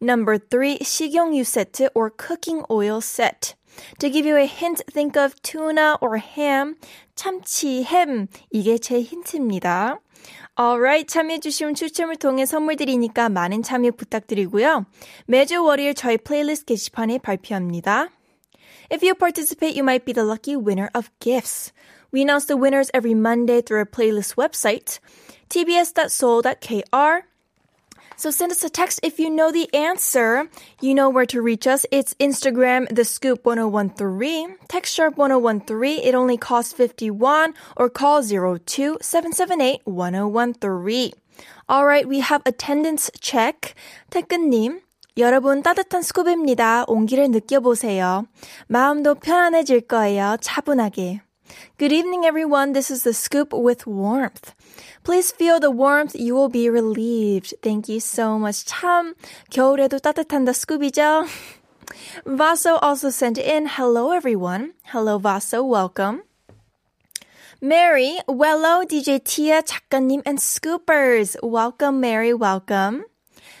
Number 0.00 0.38
three, 0.38 0.78
식용유 0.78 1.44
세트 1.44 1.90
or 1.94 2.10
cooking 2.10 2.64
oil 2.70 3.00
set. 3.00 3.54
To 4.00 4.10
give 4.10 4.26
you 4.26 4.36
a 4.36 4.46
hint, 4.46 4.82
think 4.92 5.16
of 5.16 5.34
tuna 5.42 5.96
or 6.00 6.18
ham, 6.18 6.76
참치, 7.14 7.82
햄. 7.84 8.28
이게 8.50 8.78
제 8.78 9.00
힌트입니다. 9.00 9.98
Alright, 10.58 11.08
참여해주시면 11.08 11.74
추첨을 11.74 12.16
통해 12.16 12.44
선물 12.44 12.76
드리니까 12.76 13.28
많은 13.30 13.62
참여 13.62 13.92
부탁드리고요. 13.92 14.84
매주 15.26 15.64
월요일 15.64 15.94
저희 15.94 16.18
플레이리스트 16.18 16.66
게시판에 16.66 17.18
발표합니다. 17.18 18.10
If 18.90 19.02
you 19.02 19.14
participate, 19.14 19.74
you 19.74 19.82
might 19.82 20.04
be 20.04 20.12
the 20.12 20.26
lucky 20.26 20.54
winner 20.54 20.90
of 20.94 21.08
gifts. 21.20 21.72
We 22.12 22.20
announce 22.20 22.44
the 22.46 22.58
winners 22.58 22.90
every 22.92 23.14
Monday 23.14 23.62
through 23.62 23.78
our 23.78 23.86
playlist 23.86 24.36
website, 24.36 25.00
tbs.seoul.kr 25.48 27.24
So 28.17 28.31
send 28.31 28.51
us 28.51 28.63
a 28.63 28.69
text 28.69 28.99
if 29.03 29.19
you 29.19 29.29
know 29.29 29.51
the 29.51 29.71
answer. 29.75 30.49
You 30.81 30.95
know 30.95 31.07
where 31.07 31.27
to 31.27 31.39
reach 31.39 31.67
us. 31.67 31.85
It's 31.91 32.15
Instagram, 32.15 32.89
the 32.89 33.05
scoop 33.05 33.45
1013, 33.45 34.57
text 34.67 34.95
sharp 34.95 35.17
1013. 35.17 35.99
It 36.03 36.15
only 36.15 36.35
costs 36.35 36.73
51 36.73 37.53
or 37.75 37.89
call 37.89 38.23
02 38.23 38.97
778 39.01 39.81
1013. 39.85 41.11
All 41.69 41.85
right, 41.85 42.07
we 42.07 42.21
have 42.21 42.41
attendance 42.45 43.11
check. 43.19 43.75
태근님, 44.09 44.81
여러분 45.17 45.61
따뜻한 45.61 46.01
스쿱입니다. 46.01 46.85
온기를 46.87 47.29
느껴보세요. 47.29 48.25
마음도 48.67 49.13
편안해질 49.15 49.81
거예요. 49.81 50.37
차분하게. 50.41 51.21
Good 51.77 51.91
evening, 51.91 52.25
everyone. 52.25 52.73
This 52.73 52.89
is 52.89 53.03
the 53.03 53.13
scoop 53.13 53.53
with 53.53 53.85
warmth. 53.85 54.53
Please 55.03 55.31
feel 55.31 55.59
the 55.59 55.71
warmth. 55.71 56.15
You 56.15 56.33
will 56.33 56.49
be 56.49 56.69
relieved. 56.69 57.53
Thank 57.61 57.87
you 57.87 57.99
so 57.99 58.37
much. 58.39 58.65
참 58.65 59.13
겨울에도 59.51 59.99
따뜻한 59.99 60.45
the 60.45 60.53
scoop이죠. 60.53 61.27
Vaso 62.25 62.77
also 62.81 63.09
sent 63.09 63.37
in 63.37 63.67
hello, 63.67 64.11
everyone. 64.11 64.73
Hello, 64.91 65.17
Vaso. 65.17 65.63
Welcome. 65.63 66.23
Mary, 67.61 68.19
Wello, 68.27 68.85
DJ 68.85 69.23
Tia, 69.23 69.63
작가님, 69.63 70.21
and 70.25 70.39
Scoopers. 70.39 71.37
Welcome, 71.41 71.99
Mary. 71.99 72.33
Welcome. 72.33 73.05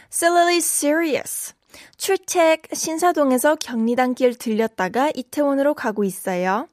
Silly 0.09 0.59
Serious. 0.59 1.53
출첵 1.97 2.61
신사동에서 2.73 3.55
경리단길 3.55 4.37
들렸다가 4.37 5.11
이태원으로 5.15 5.73
가고 5.73 6.03
있어요. 6.03 6.67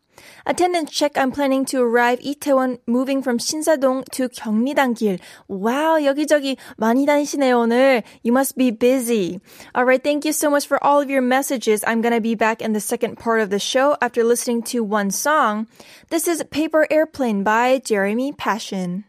Attendance 0.47 0.91
check. 0.91 1.17
I'm 1.17 1.33
planning 1.33 1.65
to 1.67 1.81
arrive 1.81 2.21
Itaewon, 2.21 2.79
moving 2.87 3.23
from 3.23 3.39
신사동 3.39 4.05
to 4.13 4.29
경리단길. 4.29 5.19
Wow, 5.49 5.99
여기저기 6.03 6.57
많이 6.77 7.07
다니시네요 7.07 7.59
오늘. 7.61 8.03
You 8.23 8.33
must 8.33 8.57
be 8.57 8.71
busy. 8.71 9.41
All 9.75 9.85
right, 9.85 10.03
thank 10.03 10.25
you 10.25 10.33
so 10.33 10.51
much 10.51 10.67
for 10.67 10.83
all 10.85 11.01
of 11.01 11.11
your 11.11 11.23
messages. 11.23 11.83
I'm 11.87 12.03
gonna 12.03 12.21
be 12.21 12.35
back 12.35 12.61
in 12.61 12.73
the 12.73 12.81
second 12.81 13.17
part 13.17 13.41
of 13.41 13.51
the 13.51 13.59
show 13.59 13.97
after 14.01 14.23
listening 14.23 14.63
to 14.75 14.85
one 14.85 15.11
song. 15.11 15.67
This 16.11 16.29
is 16.29 16.43
Paper 16.51 16.87
Airplane 16.91 17.43
by 17.43 17.81
Jeremy 17.85 18.33
Passion. 18.33 19.05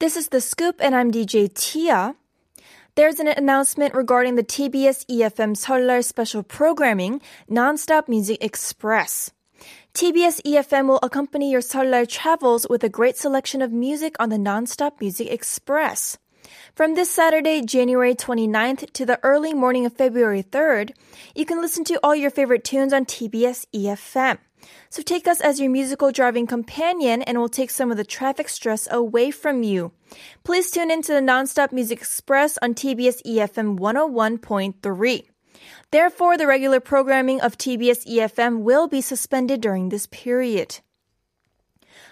This 0.00 0.16
is 0.16 0.28
The 0.28 0.40
Scoop, 0.40 0.76
and 0.78 0.94
I'm 0.94 1.10
DJ 1.10 1.52
Tia. 1.52 2.14
There's 2.94 3.18
an 3.18 3.26
announcement 3.26 3.96
regarding 3.96 4.36
the 4.36 4.44
TBS 4.44 5.04
EFM 5.06 5.56
Seollal 5.56 6.04
special 6.04 6.44
programming, 6.44 7.20
Nonstop 7.50 8.06
Music 8.06 8.38
Express. 8.40 9.32
TBS 9.94 10.40
EFM 10.42 10.86
will 10.86 11.00
accompany 11.02 11.50
your 11.50 11.60
Seollal 11.60 12.08
travels 12.08 12.64
with 12.70 12.84
a 12.84 12.88
great 12.88 13.16
selection 13.16 13.60
of 13.60 13.72
music 13.72 14.14
on 14.20 14.28
the 14.28 14.36
Nonstop 14.36 15.00
Music 15.00 15.32
Express. 15.32 16.16
From 16.76 16.94
this 16.94 17.10
Saturday, 17.10 17.60
January 17.62 18.14
29th 18.14 18.92
to 18.92 19.04
the 19.04 19.18
early 19.24 19.52
morning 19.52 19.84
of 19.84 19.94
February 19.94 20.44
3rd, 20.44 20.92
you 21.34 21.44
can 21.44 21.60
listen 21.60 21.82
to 21.82 21.98
all 22.04 22.14
your 22.14 22.30
favorite 22.30 22.62
tunes 22.62 22.92
on 22.92 23.04
TBS 23.04 23.66
EFM. 23.74 24.38
So 24.90 25.02
take 25.02 25.28
us 25.28 25.40
as 25.40 25.60
your 25.60 25.70
musical 25.70 26.12
driving 26.12 26.46
companion 26.46 27.22
and 27.22 27.38
we'll 27.38 27.48
take 27.48 27.70
some 27.70 27.90
of 27.90 27.96
the 27.96 28.04
traffic 28.04 28.48
stress 28.48 28.88
away 28.90 29.30
from 29.30 29.62
you. 29.62 29.92
Please 30.44 30.70
tune 30.70 30.90
in 30.90 31.02
to 31.02 31.12
the 31.12 31.20
Nonstop 31.20 31.72
Music 31.72 31.98
Express 31.98 32.58
on 32.62 32.74
TBS 32.74 33.22
EFM 33.24 33.78
101.3. 33.78 35.22
Therefore, 35.90 36.36
the 36.36 36.46
regular 36.46 36.80
programming 36.80 37.40
of 37.40 37.58
TBS 37.58 38.06
EFM 38.06 38.60
will 38.60 38.88
be 38.88 39.00
suspended 39.00 39.60
during 39.60 39.88
this 39.88 40.06
period. 40.06 40.80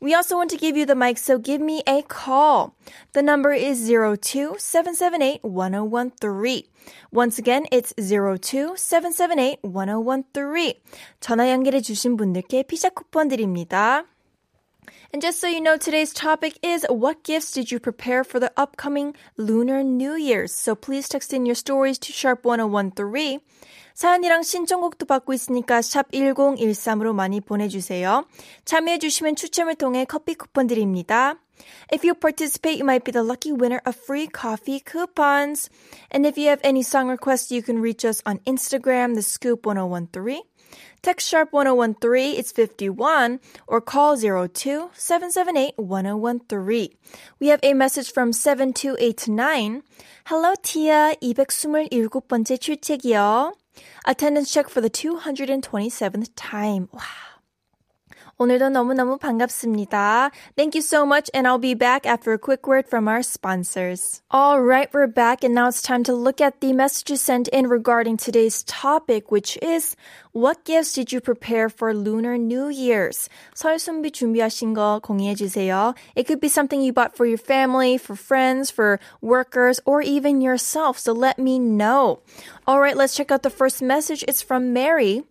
We 0.00 0.14
also 0.14 0.36
want 0.36 0.48
to 0.50 0.56
give 0.56 0.76
you 0.78 0.86
the 0.86 0.94
mic, 0.94 1.18
so 1.18 1.36
give 1.36 1.60
me 1.60 1.82
a 1.86 2.00
call. 2.02 2.74
The 3.12 3.20
number 3.22 3.52
is 3.52 3.90
02-778-1013. 3.90 6.64
Once 7.12 7.38
again, 7.38 7.66
it's 7.70 7.92
02-778-1013. 7.94 10.76
전화 11.20 11.50
연결해 11.50 11.82
주신 11.82 12.16
분들께 12.16 12.62
피자 12.62 12.88
쿠폰 12.88 13.28
드립니다. 13.28 14.06
And 15.12 15.20
just 15.20 15.40
so 15.40 15.48
you 15.48 15.60
know, 15.60 15.76
today's 15.76 16.14
topic 16.14 16.58
is 16.62 16.86
what 16.88 17.24
gifts 17.24 17.52
did 17.52 17.70
you 17.70 17.78
prepare 17.80 18.24
for 18.24 18.38
the 18.38 18.52
upcoming 18.56 19.14
Lunar 19.36 19.82
New 19.82 20.14
Year's? 20.14 20.54
So 20.54 20.74
please 20.74 21.08
text 21.08 21.34
in 21.34 21.44
your 21.44 21.56
stories 21.56 21.98
to 21.98 22.12
sharp1013. 22.12 23.40
사연이랑 23.95 24.43
신청곡도 24.43 25.05
받고 25.05 25.33
있으니까 25.33 25.81
샵 25.81 26.11
1013으로 26.11 27.13
많이 27.15 27.39
보내주세요. 27.39 28.25
참여해주시면 28.65 29.35
추첨을 29.35 29.75
통해 29.75 30.05
커피 30.05 30.35
쿠폰 30.35 30.67
드립니다. 30.67 31.35
If 31.91 32.05
you 32.05 32.13
participate, 32.13 32.77
you 32.77 32.83
might 32.83 33.05
be 33.05 33.13
the 33.13 33.23
lucky 33.23 33.53
winner 33.53 33.81
of 33.87 33.95
free 33.95 34.27
coffee 34.27 34.81
coupons. 34.83 35.69
And 36.11 36.27
if 36.27 36.37
you 36.37 36.49
have 36.49 36.59
any 36.63 36.83
song 36.83 37.07
requests, 37.07 37.51
you 37.55 37.63
can 37.63 37.79
reach 37.81 38.03
us 38.03 38.21
on 38.25 38.39
Instagram, 38.45 39.15
the 39.15 39.23
scoop 39.23 39.65
1013. 39.65 40.43
Text 41.01 41.29
sharp 41.29 41.53
1013, 41.53 42.35
it's 42.35 42.51
51, 42.51 43.39
or 43.67 43.79
call 43.79 44.17
02 44.17 44.89
778 44.91 45.75
1013. 45.77 46.89
We 47.39 47.47
have 47.47 47.61
a 47.63 47.73
message 47.73 48.11
from 48.11 48.33
7289. 48.33 49.83
Hello, 50.25 50.53
Tia. 50.61 51.15
227번째 51.21 52.59
출첵이요. 52.59 53.64
Attendance 54.05 54.51
check 54.51 54.69
for 54.69 54.81
the 54.81 54.89
227th 54.89 56.29
time. 56.35 56.89
Wow. 56.91 57.34
오늘도 58.38 58.70
너무너무 58.70 59.18
반갑습니다. 59.18 60.30
Thank 60.56 60.74
you 60.74 60.82
so 60.82 61.04
much 61.04 61.30
and 61.34 61.46
I'll 61.46 61.58
be 61.60 61.74
back 61.74 62.06
after 62.06 62.32
a 62.32 62.38
quick 62.38 62.66
word 62.66 62.86
from 62.88 63.08
our 63.08 63.22
sponsors. 63.22 64.22
All 64.30 64.60
right, 64.60 64.88
we're 64.92 65.06
back 65.06 65.44
and 65.44 65.54
now 65.54 65.68
it's 65.68 65.82
time 65.82 66.04
to 66.04 66.14
look 66.14 66.40
at 66.40 66.60
the 66.60 66.72
messages 66.72 67.20
sent 67.20 67.48
in 67.48 67.68
regarding 67.68 68.16
today's 68.16 68.62
topic 68.64 69.30
which 69.30 69.58
is 69.60 69.94
what 70.32 70.64
gifts 70.64 70.92
did 70.92 71.12
you 71.12 71.20
prepare 71.20 71.68
for 71.68 71.92
Lunar 71.92 72.38
New 72.38 72.68
Year's? 72.68 73.28
설 73.54 73.78
준비 73.78 74.10
준비하신 74.10 74.74
거 74.74 75.00
공유해 75.02 75.34
주세요. 75.34 75.94
It 76.14 76.26
could 76.26 76.40
be 76.40 76.48
something 76.48 76.80
you 76.80 76.92
bought 76.92 77.16
for 77.16 77.26
your 77.26 77.38
family, 77.38 77.98
for 77.98 78.16
friends, 78.16 78.70
for 78.70 79.00
workers, 79.20 79.80
or 79.84 80.02
even 80.02 80.40
yourself. 80.40 80.98
So 80.98 81.12
let 81.12 81.38
me 81.38 81.58
know. 81.58 82.20
All 82.66 82.80
right, 82.80 82.96
let's 82.96 83.14
check 83.14 83.30
out 83.30 83.42
the 83.42 83.50
first 83.50 83.82
message. 83.82 84.24
It's 84.28 84.42
from 84.42 84.72
Mary. 84.72 85.24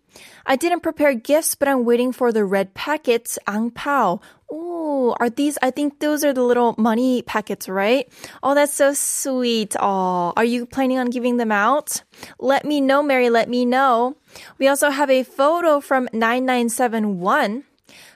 I 0.45 0.55
didn't 0.55 0.81
prepare 0.81 1.13
gifts, 1.13 1.55
but 1.55 1.67
I'm 1.67 1.85
waiting 1.85 2.11
for 2.11 2.31
the 2.31 2.45
red 2.45 2.73
packets, 2.73 3.39
ang 3.47 3.71
pao. 3.71 4.21
Oh, 4.51 5.15
are 5.19 5.29
these? 5.29 5.57
I 5.61 5.71
think 5.71 5.99
those 5.99 6.23
are 6.23 6.33
the 6.33 6.43
little 6.43 6.75
money 6.77 7.21
packets, 7.23 7.67
right? 7.67 8.07
Oh, 8.43 8.53
that's 8.53 8.73
so 8.73 8.93
sweet. 8.93 9.75
Oh, 9.79 10.33
are 10.37 10.45
you 10.45 10.65
planning 10.65 10.99
on 10.99 11.09
giving 11.09 11.37
them 11.37 11.51
out? 11.51 12.03
Let 12.39 12.65
me 12.65 12.81
know, 12.81 13.01
Mary. 13.01 13.29
Let 13.29 13.49
me 13.49 13.65
know. 13.65 14.15
We 14.59 14.67
also 14.67 14.89
have 14.89 15.09
a 15.09 15.23
photo 15.23 15.79
from 15.79 16.07
9971. 16.13 17.63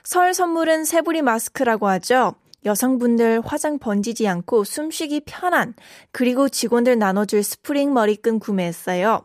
설 0.04 0.34
선물은 0.34 0.84
새부리 0.84 1.22
마스크라고 1.22 1.88
하죠. 1.88 2.34
여성분들 2.64 3.42
화장 3.44 3.78
번지지 3.78 4.28
않고 4.28 4.64
숨쉬기 4.64 5.22
편한 5.24 5.74
그리고 6.12 6.48
직원들 6.48 6.98
나눠줄 6.98 7.42
스프링 7.42 7.94
머리끈 7.94 8.38
구매했어요. 8.38 9.24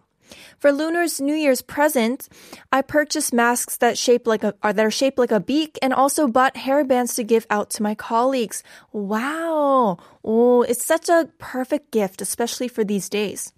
For 0.57 0.71
Lunar's 0.71 1.19
New 1.21 1.35
Year's 1.35 1.61
present, 1.61 2.29
I 2.71 2.81
purchased 2.81 3.33
masks 3.33 3.77
that 3.77 3.97
shape 3.97 4.27
like 4.27 4.43
a 4.43 4.53
uh, 4.63 4.71
that 4.73 4.85
are 4.85 4.91
shaped 4.91 5.17
like 5.17 5.31
a 5.31 5.39
beak 5.39 5.77
and 5.81 5.93
also 5.93 6.27
bought 6.27 6.55
hairbands 6.55 7.15
to 7.15 7.23
give 7.23 7.45
out 7.49 7.69
to 7.71 7.83
my 7.83 7.95
colleagues. 7.95 8.63
Wow. 8.91 9.97
Oh, 10.23 10.61
it's 10.63 10.85
such 10.85 11.09
a 11.09 11.29
perfect 11.37 11.91
gift, 11.91 12.21
especially 12.21 12.67
for 12.67 12.83
these 12.83 13.09
days. 13.09 13.53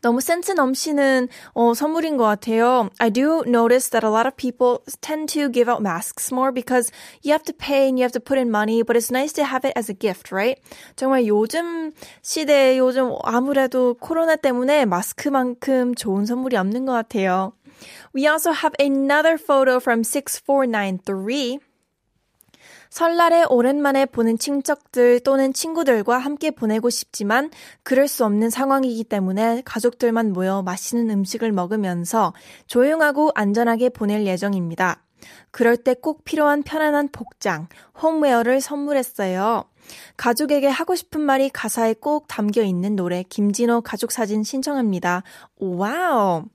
너무 0.00 0.20
센스 0.20 0.52
넘치는 0.52 1.28
어, 1.54 1.74
선물인 1.74 2.16
것 2.16 2.24
같아요. 2.24 2.90
I 2.98 3.10
do 3.10 3.42
notice 3.46 3.90
that 3.90 4.04
a 4.04 4.10
lot 4.10 4.26
of 4.26 4.36
people 4.36 4.82
tend 5.00 5.28
to 5.34 5.50
give 5.50 5.68
out 5.68 5.82
masks 5.82 6.32
more 6.32 6.52
because 6.52 6.90
you 7.22 7.32
have 7.32 7.44
to 7.44 7.52
pay 7.52 7.88
and 7.88 7.98
you 7.98 8.04
have 8.04 8.12
to 8.12 8.20
put 8.20 8.38
in 8.38 8.50
money, 8.50 8.82
but 8.82 8.96
it's 8.96 9.10
nice 9.10 9.32
to 9.34 9.44
have 9.44 9.64
it 9.64 9.72
as 9.76 9.90
a 9.90 9.94
gift, 9.94 10.32
right? 10.32 10.58
정말 10.96 11.26
요즘 11.26 11.92
시대에 12.22 12.78
요즘 12.78 13.16
아무래도 13.24 13.94
코로나 13.94 14.36
때문에 14.36 14.84
마스크만큼 14.86 15.94
좋은 15.94 16.26
선물이 16.26 16.56
없는 16.56 16.86
것 16.86 16.92
같아요. 16.92 17.52
We 18.14 18.28
also 18.28 18.52
have 18.52 18.74
another 18.78 19.38
photo 19.38 19.80
from 19.80 20.04
6493. 20.04 21.60
설날에 22.95 23.43
오랜만에 23.49 24.05
보는 24.05 24.37
친척들 24.37 25.19
또는 25.19 25.51
친구들과 25.51 26.17
함께 26.17 26.49
보내고 26.49 26.89
싶지만 26.89 27.51
그럴 27.83 28.07
수 28.07 28.23
없는 28.23 28.49
상황이기 28.49 29.03
때문에 29.03 29.63
가족들만 29.65 30.31
모여 30.31 30.61
맛있는 30.61 31.09
음식을 31.09 31.51
먹으면서 31.51 32.33
조용하고 32.67 33.31
안전하게 33.35 33.89
보낼 33.89 34.25
예정입니다. 34.25 35.03
그럴 35.51 35.75
때 35.75 35.93
꼭 35.93 36.23
필요한 36.23 36.63
편안한 36.63 37.09
복장, 37.11 37.67
홈웨어를 38.01 38.61
선물했어요. 38.61 39.65
가족에게 40.15 40.69
하고 40.69 40.95
싶은 40.95 41.19
말이 41.19 41.49
가사에 41.49 41.95
꼭 41.95 42.29
담겨 42.29 42.61
있는 42.61 42.95
노래 42.95 43.23
김진호 43.23 43.81
가족 43.81 44.13
사진 44.13 44.41
신청합니다. 44.41 45.23
와우! 45.57 46.45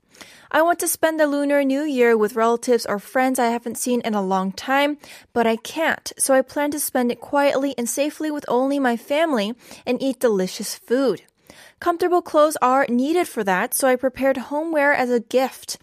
I 0.52 0.62
want 0.62 0.80
to 0.80 0.88
spend 0.88 1.20
the 1.20 1.28
Lunar 1.28 1.64
New 1.64 1.84
Year 1.84 2.16
with 2.16 2.36
relatives 2.36 2.86
or 2.86 3.00
friends 3.00 3.40
I 3.40 3.48
haven't 3.48 3.78
seen 3.78 4.02
in 4.02 4.14
a 4.14 4.22
long 4.22 4.52
time, 4.52 4.98
but 5.34 5.46
I 5.46 5.58
can't, 5.58 6.14
so 6.18 6.34
I 6.34 6.42
plan 6.42 6.72
to 6.72 6.80
spend 6.80 7.12
it 7.12 7.20
quietly 7.20 7.76
and 7.78 7.90
safely 7.90 8.32
with 8.32 8.46
only 8.48 8.80
my 8.80 8.96
family 8.96 9.54
and 9.86 10.02
eat 10.02 10.20
delicious 10.20 10.76
food. 10.76 11.24
Comfortable 11.80 12.22
clothes 12.22 12.58
are 12.62 12.86
needed 12.88 13.28
for 13.28 13.44
that, 13.44 13.74
so 13.74 13.88
I 13.88 13.96
prepared 13.96 14.38
homeware 14.38 14.94
as 14.94 15.10
a 15.10 15.20
gift. 15.20 15.78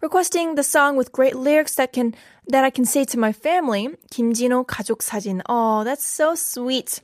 Requesting 0.00 0.54
the 0.54 0.62
song 0.62 0.96
with 0.96 1.10
great 1.10 1.34
lyrics 1.34 1.74
that 1.76 1.92
can 1.92 2.14
that 2.46 2.64
I 2.64 2.70
can 2.70 2.84
say 2.84 3.04
to 3.04 3.18
my 3.18 3.32
family, 3.32 3.88
김진호 4.12 4.66
가족 4.66 5.02
사진. 5.02 5.42
Oh, 5.48 5.84
that's 5.84 6.04
so 6.04 6.34
sweet. 6.34 7.00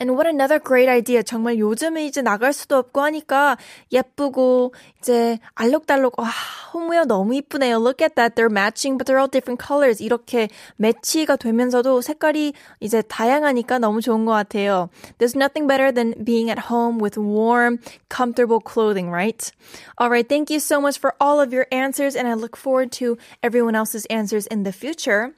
And 0.00 0.12
what 0.12 0.26
another 0.26 0.58
great 0.58 0.88
idea. 0.88 1.22
정말 1.22 1.58
요즘에 1.58 2.06
이제 2.06 2.22
나갈 2.22 2.54
수도 2.54 2.78
없고 2.78 3.02
하니까 3.02 3.58
예쁘고 3.92 4.72
이제 4.98 5.38
알록달록 5.54 6.18
와 6.18 6.30
홈웨어 6.72 7.04
너무 7.04 7.34
이쁘네요. 7.34 7.76
Look 7.76 8.02
at 8.02 8.14
that. 8.14 8.34
They're 8.34 8.50
matching 8.50 8.96
but 8.96 9.04
they're 9.04 9.20
all 9.20 9.28
different 9.28 9.62
colors. 9.62 10.02
이렇게 10.02 10.48
매치가 10.76 11.36
되면서도 11.36 12.00
색깔이 12.00 12.54
이제 12.80 13.02
다양하니까 13.02 13.78
너무 13.78 14.00
좋은 14.00 14.24
것 14.24 14.32
같아요. 14.32 14.88
There's 15.18 15.36
nothing 15.36 15.68
better 15.68 15.92
than 15.92 16.14
being 16.24 16.48
at 16.48 16.72
home 16.72 16.98
with 16.98 17.18
warm, 17.18 17.78
comfortable 18.08 18.60
clothing, 18.64 19.10
right? 19.12 19.52
All 19.98 20.08
right. 20.08 20.26
Thank 20.26 20.48
you 20.48 20.60
so 20.60 20.80
much 20.80 20.98
for 20.98 21.12
all 21.20 21.42
of 21.42 21.52
your 21.52 21.66
answers 21.70 22.16
and 22.16 22.26
I 22.26 22.32
look 22.32 22.56
forward 22.56 22.90
to 23.04 23.18
everyone 23.42 23.76
else's 23.76 24.06
answers 24.08 24.46
in 24.46 24.62
the 24.62 24.72
future. 24.72 25.34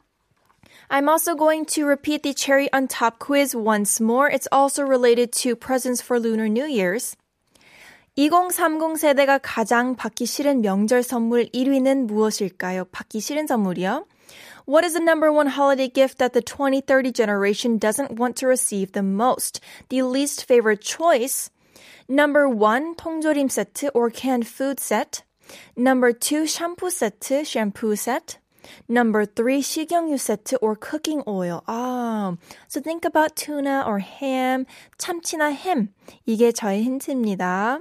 I'm 0.91 1.09
also 1.09 1.35
going 1.35 1.65
to 1.77 1.87
repeat 1.87 2.23
the 2.23 2.35
cherry 2.35 2.71
on 2.73 2.87
top 2.87 3.19
quiz 3.19 3.57
once 3.57 3.99
more. 3.99 4.29
It's 4.29 4.47
also 4.53 4.83
related 4.83 5.33
to 5.41 5.57
presents 5.57 6.03
for 6.03 6.21
Lunar 6.21 6.49
New 6.49 6.67
Year's. 6.67 7.17
2030 8.17 8.97
세대가 9.01 9.39
가장 9.39 9.97
받기 9.97 10.27
싫은 10.27 10.61
명절 10.61 11.03
선물 11.03 11.49
1위는 11.55 12.05
무엇일까요? 12.07 12.85
받기 12.93 13.21
싫은 13.21 13.47
선물이요? 13.47 14.05
What 14.67 14.85
is 14.85 14.93
the 14.93 15.03
number 15.03 15.33
one 15.33 15.49
holiday 15.49 15.89
gift 15.89 16.19
that 16.19 16.35
the 16.35 16.43
2030 16.43 17.11
generation 17.11 17.79
doesn't 17.79 18.19
want 18.19 18.37
to 18.37 18.47
receive 18.47 18.93
the 18.93 19.03
most? 19.03 19.61
The 19.89 20.03
least 20.03 20.45
favorite 20.45 20.83
choice. 20.83 21.49
Number 22.07 22.47
one, 22.49 22.95
통조림 22.97 23.49
세트 23.49 23.91
or 23.95 24.11
canned 24.11 24.47
food 24.47 24.79
set. 24.79 25.25
Number 25.75 26.13
two, 26.13 26.45
샴푸 26.45 26.93
세트, 26.93 27.47
shampoo 27.47 27.97
set. 27.97 28.37
Number 28.89 29.25
three, 29.25 29.61
식용유 29.61 30.19
세트 30.19 30.59
or 30.61 30.77
cooking 30.77 31.23
oil. 31.27 31.63
아, 31.67 32.37
so 32.69 32.81
think 32.81 33.05
about 33.05 33.35
tuna 33.37 33.85
or 33.87 33.99
ham, 33.99 34.67
참치나 34.99 35.53
햄. 35.53 35.89
이게 36.27 36.53
저의 36.53 36.85
힌트입니다. 36.85 37.81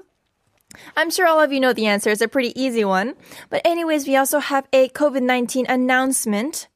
I'm 0.96 1.10
sure 1.10 1.28
all 1.28 1.40
of 1.42 1.52
you 1.52 1.60
know 1.60 1.74
the 1.74 1.86
answer. 1.86 2.10
It's 2.10 2.22
a 2.22 2.28
pretty 2.28 2.58
easy 2.60 2.86
one. 2.86 3.16
But 3.50 3.62
anyways, 3.66 4.08
we 4.08 4.16
also 4.16 4.40
have 4.40 4.68
a 4.72 4.88
COVID-19 4.90 5.66
announcement. 5.68 6.68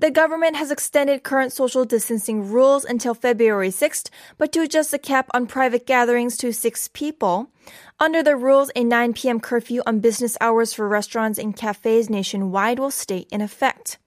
The 0.00 0.10
government 0.10 0.56
has 0.56 0.70
extended 0.70 1.24
current 1.24 1.52
social 1.52 1.84
distancing 1.84 2.50
rules 2.50 2.86
until 2.86 3.12
February 3.12 3.68
6th, 3.68 4.08
but 4.38 4.50
to 4.52 4.62
adjust 4.62 4.92
the 4.92 4.98
cap 4.98 5.28
on 5.34 5.46
private 5.46 5.86
gatherings 5.86 6.38
to 6.38 6.54
six 6.54 6.88
people. 6.88 7.50
Under 7.98 8.22
the 8.22 8.34
rules, 8.34 8.70
a 8.74 8.82
9 8.82 9.12
p.m. 9.12 9.40
curfew 9.40 9.82
on 9.84 10.00
business 10.00 10.38
hours 10.40 10.72
for 10.72 10.88
restaurants 10.88 11.38
and 11.38 11.54
cafes 11.54 12.08
nationwide 12.08 12.78
will 12.78 12.90
stay 12.90 13.26
in 13.30 13.42
effect. 13.42 13.98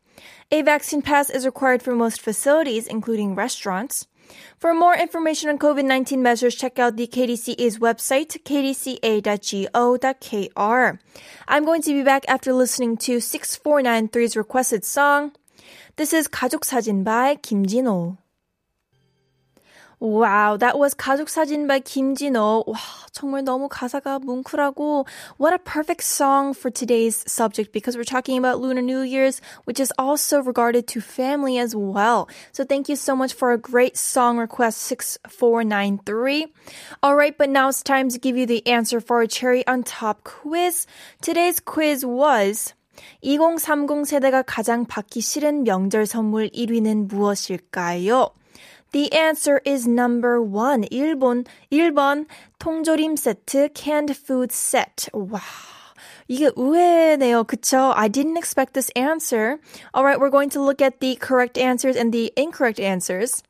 A 0.52 0.64
vaccine 0.64 1.04
pass 1.04 1.30
is 1.30 1.46
required 1.46 1.84
for 1.84 1.94
most 1.94 2.22
facilities, 2.22 2.88
including 2.88 3.36
restaurants. 3.36 4.08
For 4.58 4.74
more 4.74 4.96
information 4.96 5.50
on 5.50 5.60
COVID 5.60 5.86
19 5.86 6.24
measures, 6.24 6.56
check 6.56 6.80
out 6.80 6.98
the 6.98 7.06
KDCA's 7.06 7.78
website, 7.78 8.42
kdca.go.kr. 8.42 9.70
I'm 11.48 11.66
going 11.66 11.82
to 11.84 11.94
be 11.94 12.02
back 12.02 12.26
after 12.28 12.52
listening 12.52 12.98
to 12.98 13.18
6493's 13.18 14.36
requested 14.36 14.84
song. 14.84 15.34
This 15.97 16.13
is 16.13 16.29
가족 16.29 16.65
사진 16.65 17.05
by 17.05 17.37
김진호. 17.37 18.19
Wow, 20.01 20.57
that 20.59 20.79
was 20.79 20.95
가족 20.95 21.29
사진 21.29 21.67
by 21.67 21.81
김진호. 21.81 22.65
와, 22.69 22.79
정말 23.11 23.43
너무 23.43 23.69
가사가 23.69 24.21
뭉클하고 24.21 25.07
what 25.39 25.53
a 25.53 25.59
perfect 25.59 26.05
song 26.05 26.55
for 26.55 26.71
today's 26.71 27.25
subject 27.27 27.73
because 27.73 27.97
we're 27.97 28.05
talking 28.05 28.39
about 28.39 28.61
Lunar 28.61 28.81
New 28.81 29.01
Year's, 29.01 29.41
which 29.65 29.81
is 29.81 29.93
also 29.99 30.41
regarded 30.41 30.87
to 30.87 31.01
family 31.01 31.59
as 31.59 31.75
well. 31.75 32.29
So 32.53 32.63
thank 32.63 32.89
you 32.89 32.95
so 32.95 33.17
much 33.17 33.33
for 33.33 33.51
a 33.51 33.59
great 33.59 33.97
song 33.97 34.39
request 34.39 34.79
6493. 34.83 36.47
All 37.03 37.17
right, 37.17 37.37
but 37.37 37.51
now 37.51 37.69
it's 37.69 37.83
time 37.83 38.09
to 38.11 38.21
give 38.21 38.37
you 38.37 38.47
the 38.47 38.65
answer 38.69 39.01
for 39.01 39.21
a 39.21 39.27
cherry 39.27 39.67
on 39.67 39.83
top 39.83 40.23
quiz. 40.23 40.87
Today's 41.21 41.59
quiz 41.59 42.07
was 42.07 42.73
2030 43.23 44.07
세대가 44.07 44.43
가장 44.43 44.85
받기 44.85 45.21
싫은 45.21 45.65
명절 45.65 46.07
선물 46.07 46.49
1위는 46.51 47.09
무엇일까요? 47.09 48.31
The 48.93 49.11
answer 49.13 49.61
is 49.67 49.87
number 49.87 50.41
one. 50.41 50.85
1번, 50.91 51.45
1번, 51.71 52.27
통조림 52.59 53.17
세트, 53.17 53.71
canned 53.75 54.15
food 54.17 54.53
set. 54.53 55.11
와. 55.13 55.41
이게 56.27 56.51
의외네요. 56.57 57.45
그쵸? 57.45 57.93
I 57.95 58.09
didn't 58.09 58.37
expect 58.37 58.75
this 58.75 58.91
answer. 58.97 59.59
Alright, 59.95 60.21
we're 60.21 60.31
going 60.31 60.51
to 60.51 60.63
look 60.63 60.81
at 60.81 61.01
the 61.01 61.17
correct 61.17 61.59
answers 61.59 61.97
and 61.97 62.13
the 62.13 62.33
incorrect 62.37 62.81
answers. 62.81 63.43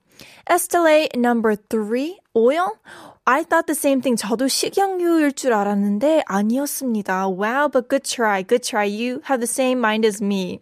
Estelle, 0.51 1.09
number 1.15 1.55
three, 1.55 2.19
oil. 2.35 2.79
I 3.27 3.45
thought 3.45 3.67
the 3.67 3.75
same 3.75 4.01
thing. 4.01 4.17
저도 4.17 4.49
식용유일 4.49 5.33
줄 5.33 5.53
알았는데 5.53 6.23
아니었습니다. 6.27 7.29
Wow, 7.29 7.69
but 7.69 7.89
good 7.89 8.05
try, 8.05 8.43
good 8.43 8.63
try. 8.63 8.85
You 8.85 9.21
have 9.29 9.41
the 9.41 9.47
same 9.47 9.81
mind 9.81 10.07
as 10.07 10.23
me. 10.23 10.61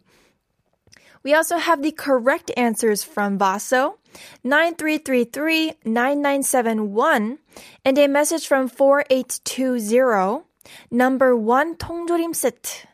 We 1.23 1.35
also 1.35 1.59
have 1.59 1.83
the 1.83 1.93
correct 1.93 2.51
answers 2.57 3.03
from 3.03 3.39
Vaso, 3.39 3.99
9333-9971, 4.45 7.39
and 7.85 7.99
a 7.99 8.07
message 8.07 8.47
from 8.47 8.69
4820, 8.69 10.45
number 10.91 11.37
one 11.37 11.75
통조림 11.77 12.35
set. 12.35 12.87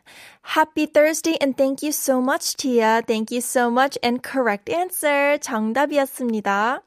Happy 0.57 0.85
Thursday 0.85 1.37
and 1.39 1.57
thank 1.57 1.81
you 1.81 1.91
so 1.91 2.21
much, 2.21 2.57
Tia. 2.57 3.01
Thank 3.07 3.31
you 3.31 3.39
so 3.39 3.71
much 3.71 3.97
and 4.03 4.21
correct 4.21 4.69
answer. 4.69 5.37
정답이었습니다. 5.37 6.81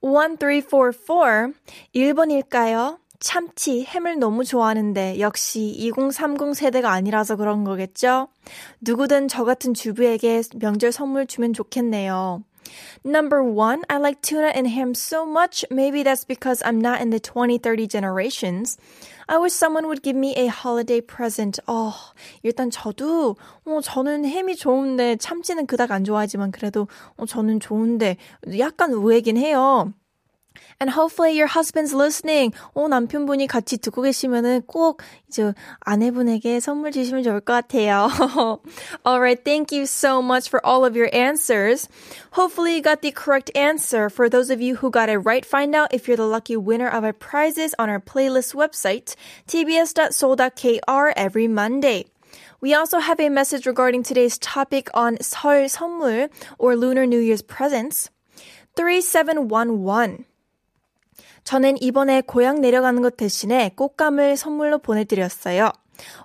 1344, 0.00 1.52
1번일까요? 1.94 2.98
참치, 3.20 3.84
햄을 3.84 4.18
너무 4.18 4.44
좋아하는데 4.44 5.20
역시 5.20 5.60
2030 5.60 6.56
세대가 6.56 6.90
아니라서 6.90 7.36
그런 7.36 7.62
거겠죠? 7.62 8.26
누구든 8.80 9.28
저 9.28 9.44
같은 9.44 9.74
주부에게 9.74 10.42
명절 10.56 10.90
선물 10.90 11.26
주면 11.26 11.52
좋겠네요. 11.52 12.42
Number 13.04 13.42
one, 13.42 13.82
I 13.88 13.98
like 13.98 14.22
tuna 14.22 14.50
and 14.54 14.68
ham 14.68 14.94
so 14.94 15.24
much. 15.24 15.64
Maybe 15.70 16.02
that's 16.02 16.24
because 16.24 16.62
I'm 16.64 16.80
not 16.80 17.00
in 17.00 17.10
the 17.10 17.20
20, 17.20 17.58
30 17.58 17.86
generations. 17.88 18.76
I 19.28 19.36
wish 19.38 19.54
someone 19.54 19.86
would 19.86 20.02
give 20.02 20.16
me 20.16 20.34
a 20.36 20.48
holiday 20.48 21.00
present. 21.00 21.60
어, 21.66 21.92
일단 22.42 22.70
저도, 22.70 23.36
어, 23.64 23.80
저는 23.80 24.24
햄이 24.24 24.56
좋은데, 24.56 25.16
참치는 25.16 25.66
그닥 25.66 25.90
안 25.92 26.04
좋아하지만 26.04 26.50
그래도, 26.50 26.88
어, 27.16 27.26
저는 27.26 27.60
좋은데, 27.60 28.16
약간 28.58 28.90
의외긴 28.92 29.36
해요. 29.36 29.92
And 30.82 30.90
hopefully 30.90 31.38
your 31.38 31.46
husband's 31.46 31.94
listening. 31.94 32.50
어, 32.74 32.88
남편분이 32.88 33.46
같이 33.46 33.78
듣고 33.78 34.02
계시면은 34.02 34.62
꼭 34.66 35.00
이제 35.28 35.54
아내분에게 35.86 36.58
선물 36.58 36.90
주시면 36.90 37.22
좋을 37.22 37.40
것 37.40 37.52
같아요. 37.68 38.10
Alright, 39.06 39.44
thank 39.44 39.70
you 39.70 39.86
so 39.86 40.20
much 40.20 40.48
for 40.48 40.58
all 40.66 40.84
of 40.84 40.96
your 40.96 41.08
answers. 41.14 41.88
Hopefully 42.32 42.74
you 42.74 42.82
got 42.82 43.00
the 43.00 43.12
correct 43.12 43.52
answer. 43.54 44.10
For 44.10 44.28
those 44.28 44.50
of 44.50 44.60
you 44.60 44.74
who 44.74 44.90
got 44.90 45.08
it 45.08 45.18
right, 45.18 45.46
find 45.46 45.76
out 45.76 45.94
if 45.94 46.08
you're 46.08 46.16
the 46.16 46.26
lucky 46.26 46.56
winner 46.56 46.88
of 46.88 47.04
our 47.04 47.12
prizes 47.12 47.76
on 47.78 47.88
our 47.88 48.00
playlist 48.00 48.52
website, 48.58 49.14
tbs.seoul.kr 49.46 51.12
every 51.14 51.46
Monday. 51.46 52.06
We 52.60 52.74
also 52.74 52.98
have 52.98 53.20
a 53.20 53.28
message 53.28 53.66
regarding 53.66 54.02
today's 54.02 54.36
topic 54.36 54.90
on 54.94 55.18
설 55.18 55.70
선물 55.70 56.28
or 56.58 56.74
Lunar 56.74 57.06
New 57.06 57.20
Year's 57.20 57.42
presents. 57.42 58.10
3711. 58.74 60.26
저는 61.44 61.80
이번에 61.82 62.22
고향 62.22 62.60
내려가는 62.60 63.02
것 63.02 63.16
대신에 63.16 63.72
꽃감을 63.76 64.36
선물로 64.36 64.78
보내드렸어요. 64.78 65.70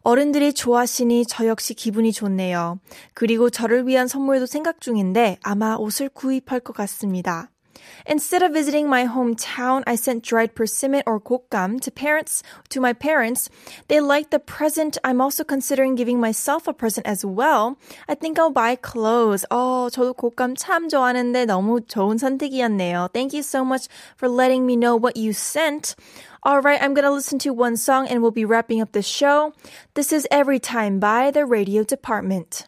어른들이 0.01 0.53
좋아하시니 0.53 1.25
저 1.27 1.47
역시 1.47 1.73
기분이 1.73 2.11
좋네요. 2.11 2.79
그리고 3.13 3.49
저를 3.49 3.87
위한 3.87 4.07
선물도 4.07 4.45
생각 4.45 4.81
중인데 4.81 5.37
아마 5.43 5.75
옷을 5.75 6.09
구입할 6.09 6.59
것 6.59 6.73
같습니다. 6.73 7.49
Instead 8.06 8.42
of 8.42 8.52
visiting 8.52 8.88
my 8.88 9.06
hometown, 9.06 9.82
I 9.86 9.94
sent 9.94 10.24
dried 10.24 10.54
persimmon 10.54 11.02
or 11.06 11.20
gokgam 11.20 11.80
to 11.80 11.90
parents 11.90 12.42
to 12.70 12.80
my 12.80 12.92
parents. 12.92 13.48
They 13.88 14.00
liked 14.00 14.30
the 14.30 14.40
present. 14.40 14.98
I'm 15.04 15.20
also 15.20 15.44
considering 15.44 15.94
giving 15.94 16.20
myself 16.20 16.66
a 16.66 16.72
present 16.72 17.06
as 17.06 17.24
well. 17.24 17.78
I 18.08 18.14
think 18.14 18.38
I'll 18.38 18.50
buy 18.50 18.76
clothes. 18.76 19.44
어, 19.50 19.90
저도 19.90 20.14
곶감 20.14 20.56
참 20.56 20.88
좋아하는데 20.88 21.46
너무 21.46 21.80
좋은 21.80 22.18
선택이었네요. 22.18 23.12
Thank 23.12 23.34
you 23.34 23.42
so 23.42 23.64
much 23.64 23.86
for 24.16 24.28
letting 24.28 24.66
me 24.66 24.76
know 24.76 24.96
what 24.96 25.16
you 25.16 25.32
sent. 25.32 25.94
All 26.44 26.60
right, 26.60 26.82
I'm 26.82 26.92
going 26.92 27.04
to 27.06 27.12
listen 27.12 27.38
to 27.40 27.52
one 27.52 27.76
song 27.76 28.08
and 28.08 28.20
we'll 28.20 28.32
be 28.32 28.44
wrapping 28.44 28.80
up 28.80 28.92
the 28.92 29.02
show. 29.02 29.52
This 29.94 30.12
is 30.12 30.26
Every 30.28 30.58
Time 30.58 30.98
by 30.98 31.30
the 31.30 31.46
Radio 31.46 31.84
Department. 31.84 32.66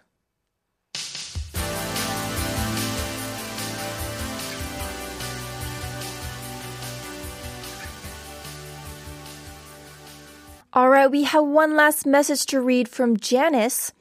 All 10.72 10.92
right, 10.92 11.10
we 11.10 11.24
have 11.24 11.46
one 11.46 11.76
last 11.76 12.06
message 12.06 12.46
to 12.46 12.62
read 12.62 12.88
from 12.88 13.18
Janice. 13.18 13.92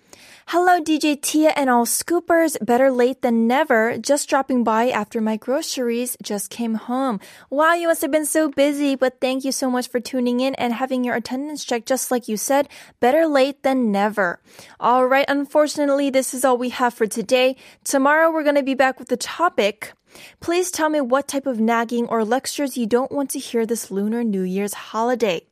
Hello, 0.49 0.79
DJ 0.83 1.19
Tia 1.19 1.55
and 1.57 1.71
all 1.71 1.87
scoopers. 1.87 2.63
Better 2.63 2.91
late 2.91 3.23
than 3.23 3.47
never. 3.47 3.97
Just 3.97 4.29
dropping 4.29 4.65
by 4.65 4.91
after 4.91 5.23
my 5.23 5.39
groceries 5.39 6.15
just 6.23 6.51
came 6.51 6.75
home. 6.75 7.21
Wow, 7.49 7.73
you 7.73 7.89
must 7.89 8.03
have 8.03 8.11
been 8.11 8.27
so 8.27 8.51
busy, 8.51 8.97
but 8.97 9.19
thank 9.19 9.47
you 9.47 9.53
so 9.53 9.71
much 9.71 9.89
for 9.89 9.99
tuning 9.99 10.41
in 10.41 10.55
and 10.57 10.75
having 10.75 11.05
your 11.05 11.15
attendance 11.15 11.65
checked. 11.65 11.89
Just 11.89 12.11
like 12.11 12.29
you 12.29 12.37
said, 12.37 12.69
better 13.01 13.27
late 13.27 13.63
than 13.63 13.91
never. 13.91 14.39
All 14.79 15.07
right, 15.07 15.25
unfortunately, 15.27 16.11
this 16.11 16.35
is 16.35 16.45
all 16.45 16.59
we 16.59 16.69
have 16.69 16.93
for 16.93 17.07
today. 17.07 17.57
Tomorrow, 17.83 18.31
we're 18.31 18.45
going 18.45 18.57
to 18.57 18.63
be 18.63 18.75
back 18.75 18.99
with 18.99 19.09
the 19.09 19.17
topic. 19.17 19.95
Please 20.41 20.71
tell 20.71 20.91
me 20.91 21.01
what 21.01 21.29
type 21.29 21.47
of 21.47 21.61
nagging 21.61 22.07
or 22.09 22.27
lectures 22.27 22.77
you 22.77 22.85
don't 22.85 23.13
want 23.13 23.31
to 23.31 23.39
hear 23.39 23.65
this 23.65 23.91
Lunar 23.91 24.23
New 24.23 24.43
Year's 24.43 24.75
holiday. 24.75 25.47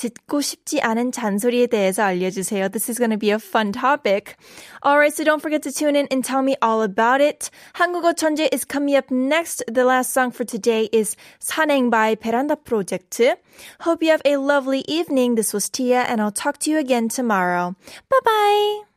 듣고 0.00 0.40
싶지 0.40 0.80
않은 0.80 1.10
잔소리에 1.10 1.66
대해서 1.66 2.02
알려주세요. 2.02 2.68
This 2.68 2.90
is 2.90 2.98
going 2.98 3.10
to 3.10 3.18
be 3.18 3.30
a 3.30 3.38
fun 3.38 3.72
topic. 3.72 4.36
Alright, 4.84 5.14
so 5.14 5.24
don't 5.24 5.40
forget 5.40 5.62
to 5.62 5.72
tune 5.72 5.96
in 5.96 6.06
and 6.10 6.22
tell 6.22 6.42
me 6.42 6.56
all 6.62 6.82
about 6.82 7.20
it. 7.20 7.50
한국어 7.74 8.12
천재 8.12 8.48
is 8.52 8.64
coming 8.64 8.96
up 8.96 9.10
next. 9.10 9.64
The 9.66 9.84
last 9.84 10.12
song 10.12 10.30
for 10.30 10.44
today 10.44 10.88
is 10.92 11.16
산행 11.40 11.90
by 11.90 12.16
베란다 12.16 12.56
프로젝트. 12.62 13.36
Hope 13.80 14.02
you 14.02 14.10
have 14.10 14.22
a 14.24 14.36
lovely 14.36 14.84
evening. 14.86 15.34
This 15.34 15.52
was 15.52 15.68
Tia 15.68 16.02
and 16.02 16.20
I'll 16.20 16.30
talk 16.30 16.58
to 16.60 16.70
you 16.70 16.78
again 16.78 17.08
tomorrow. 17.08 17.74
Bye 18.10 18.20
bye! 18.24 18.89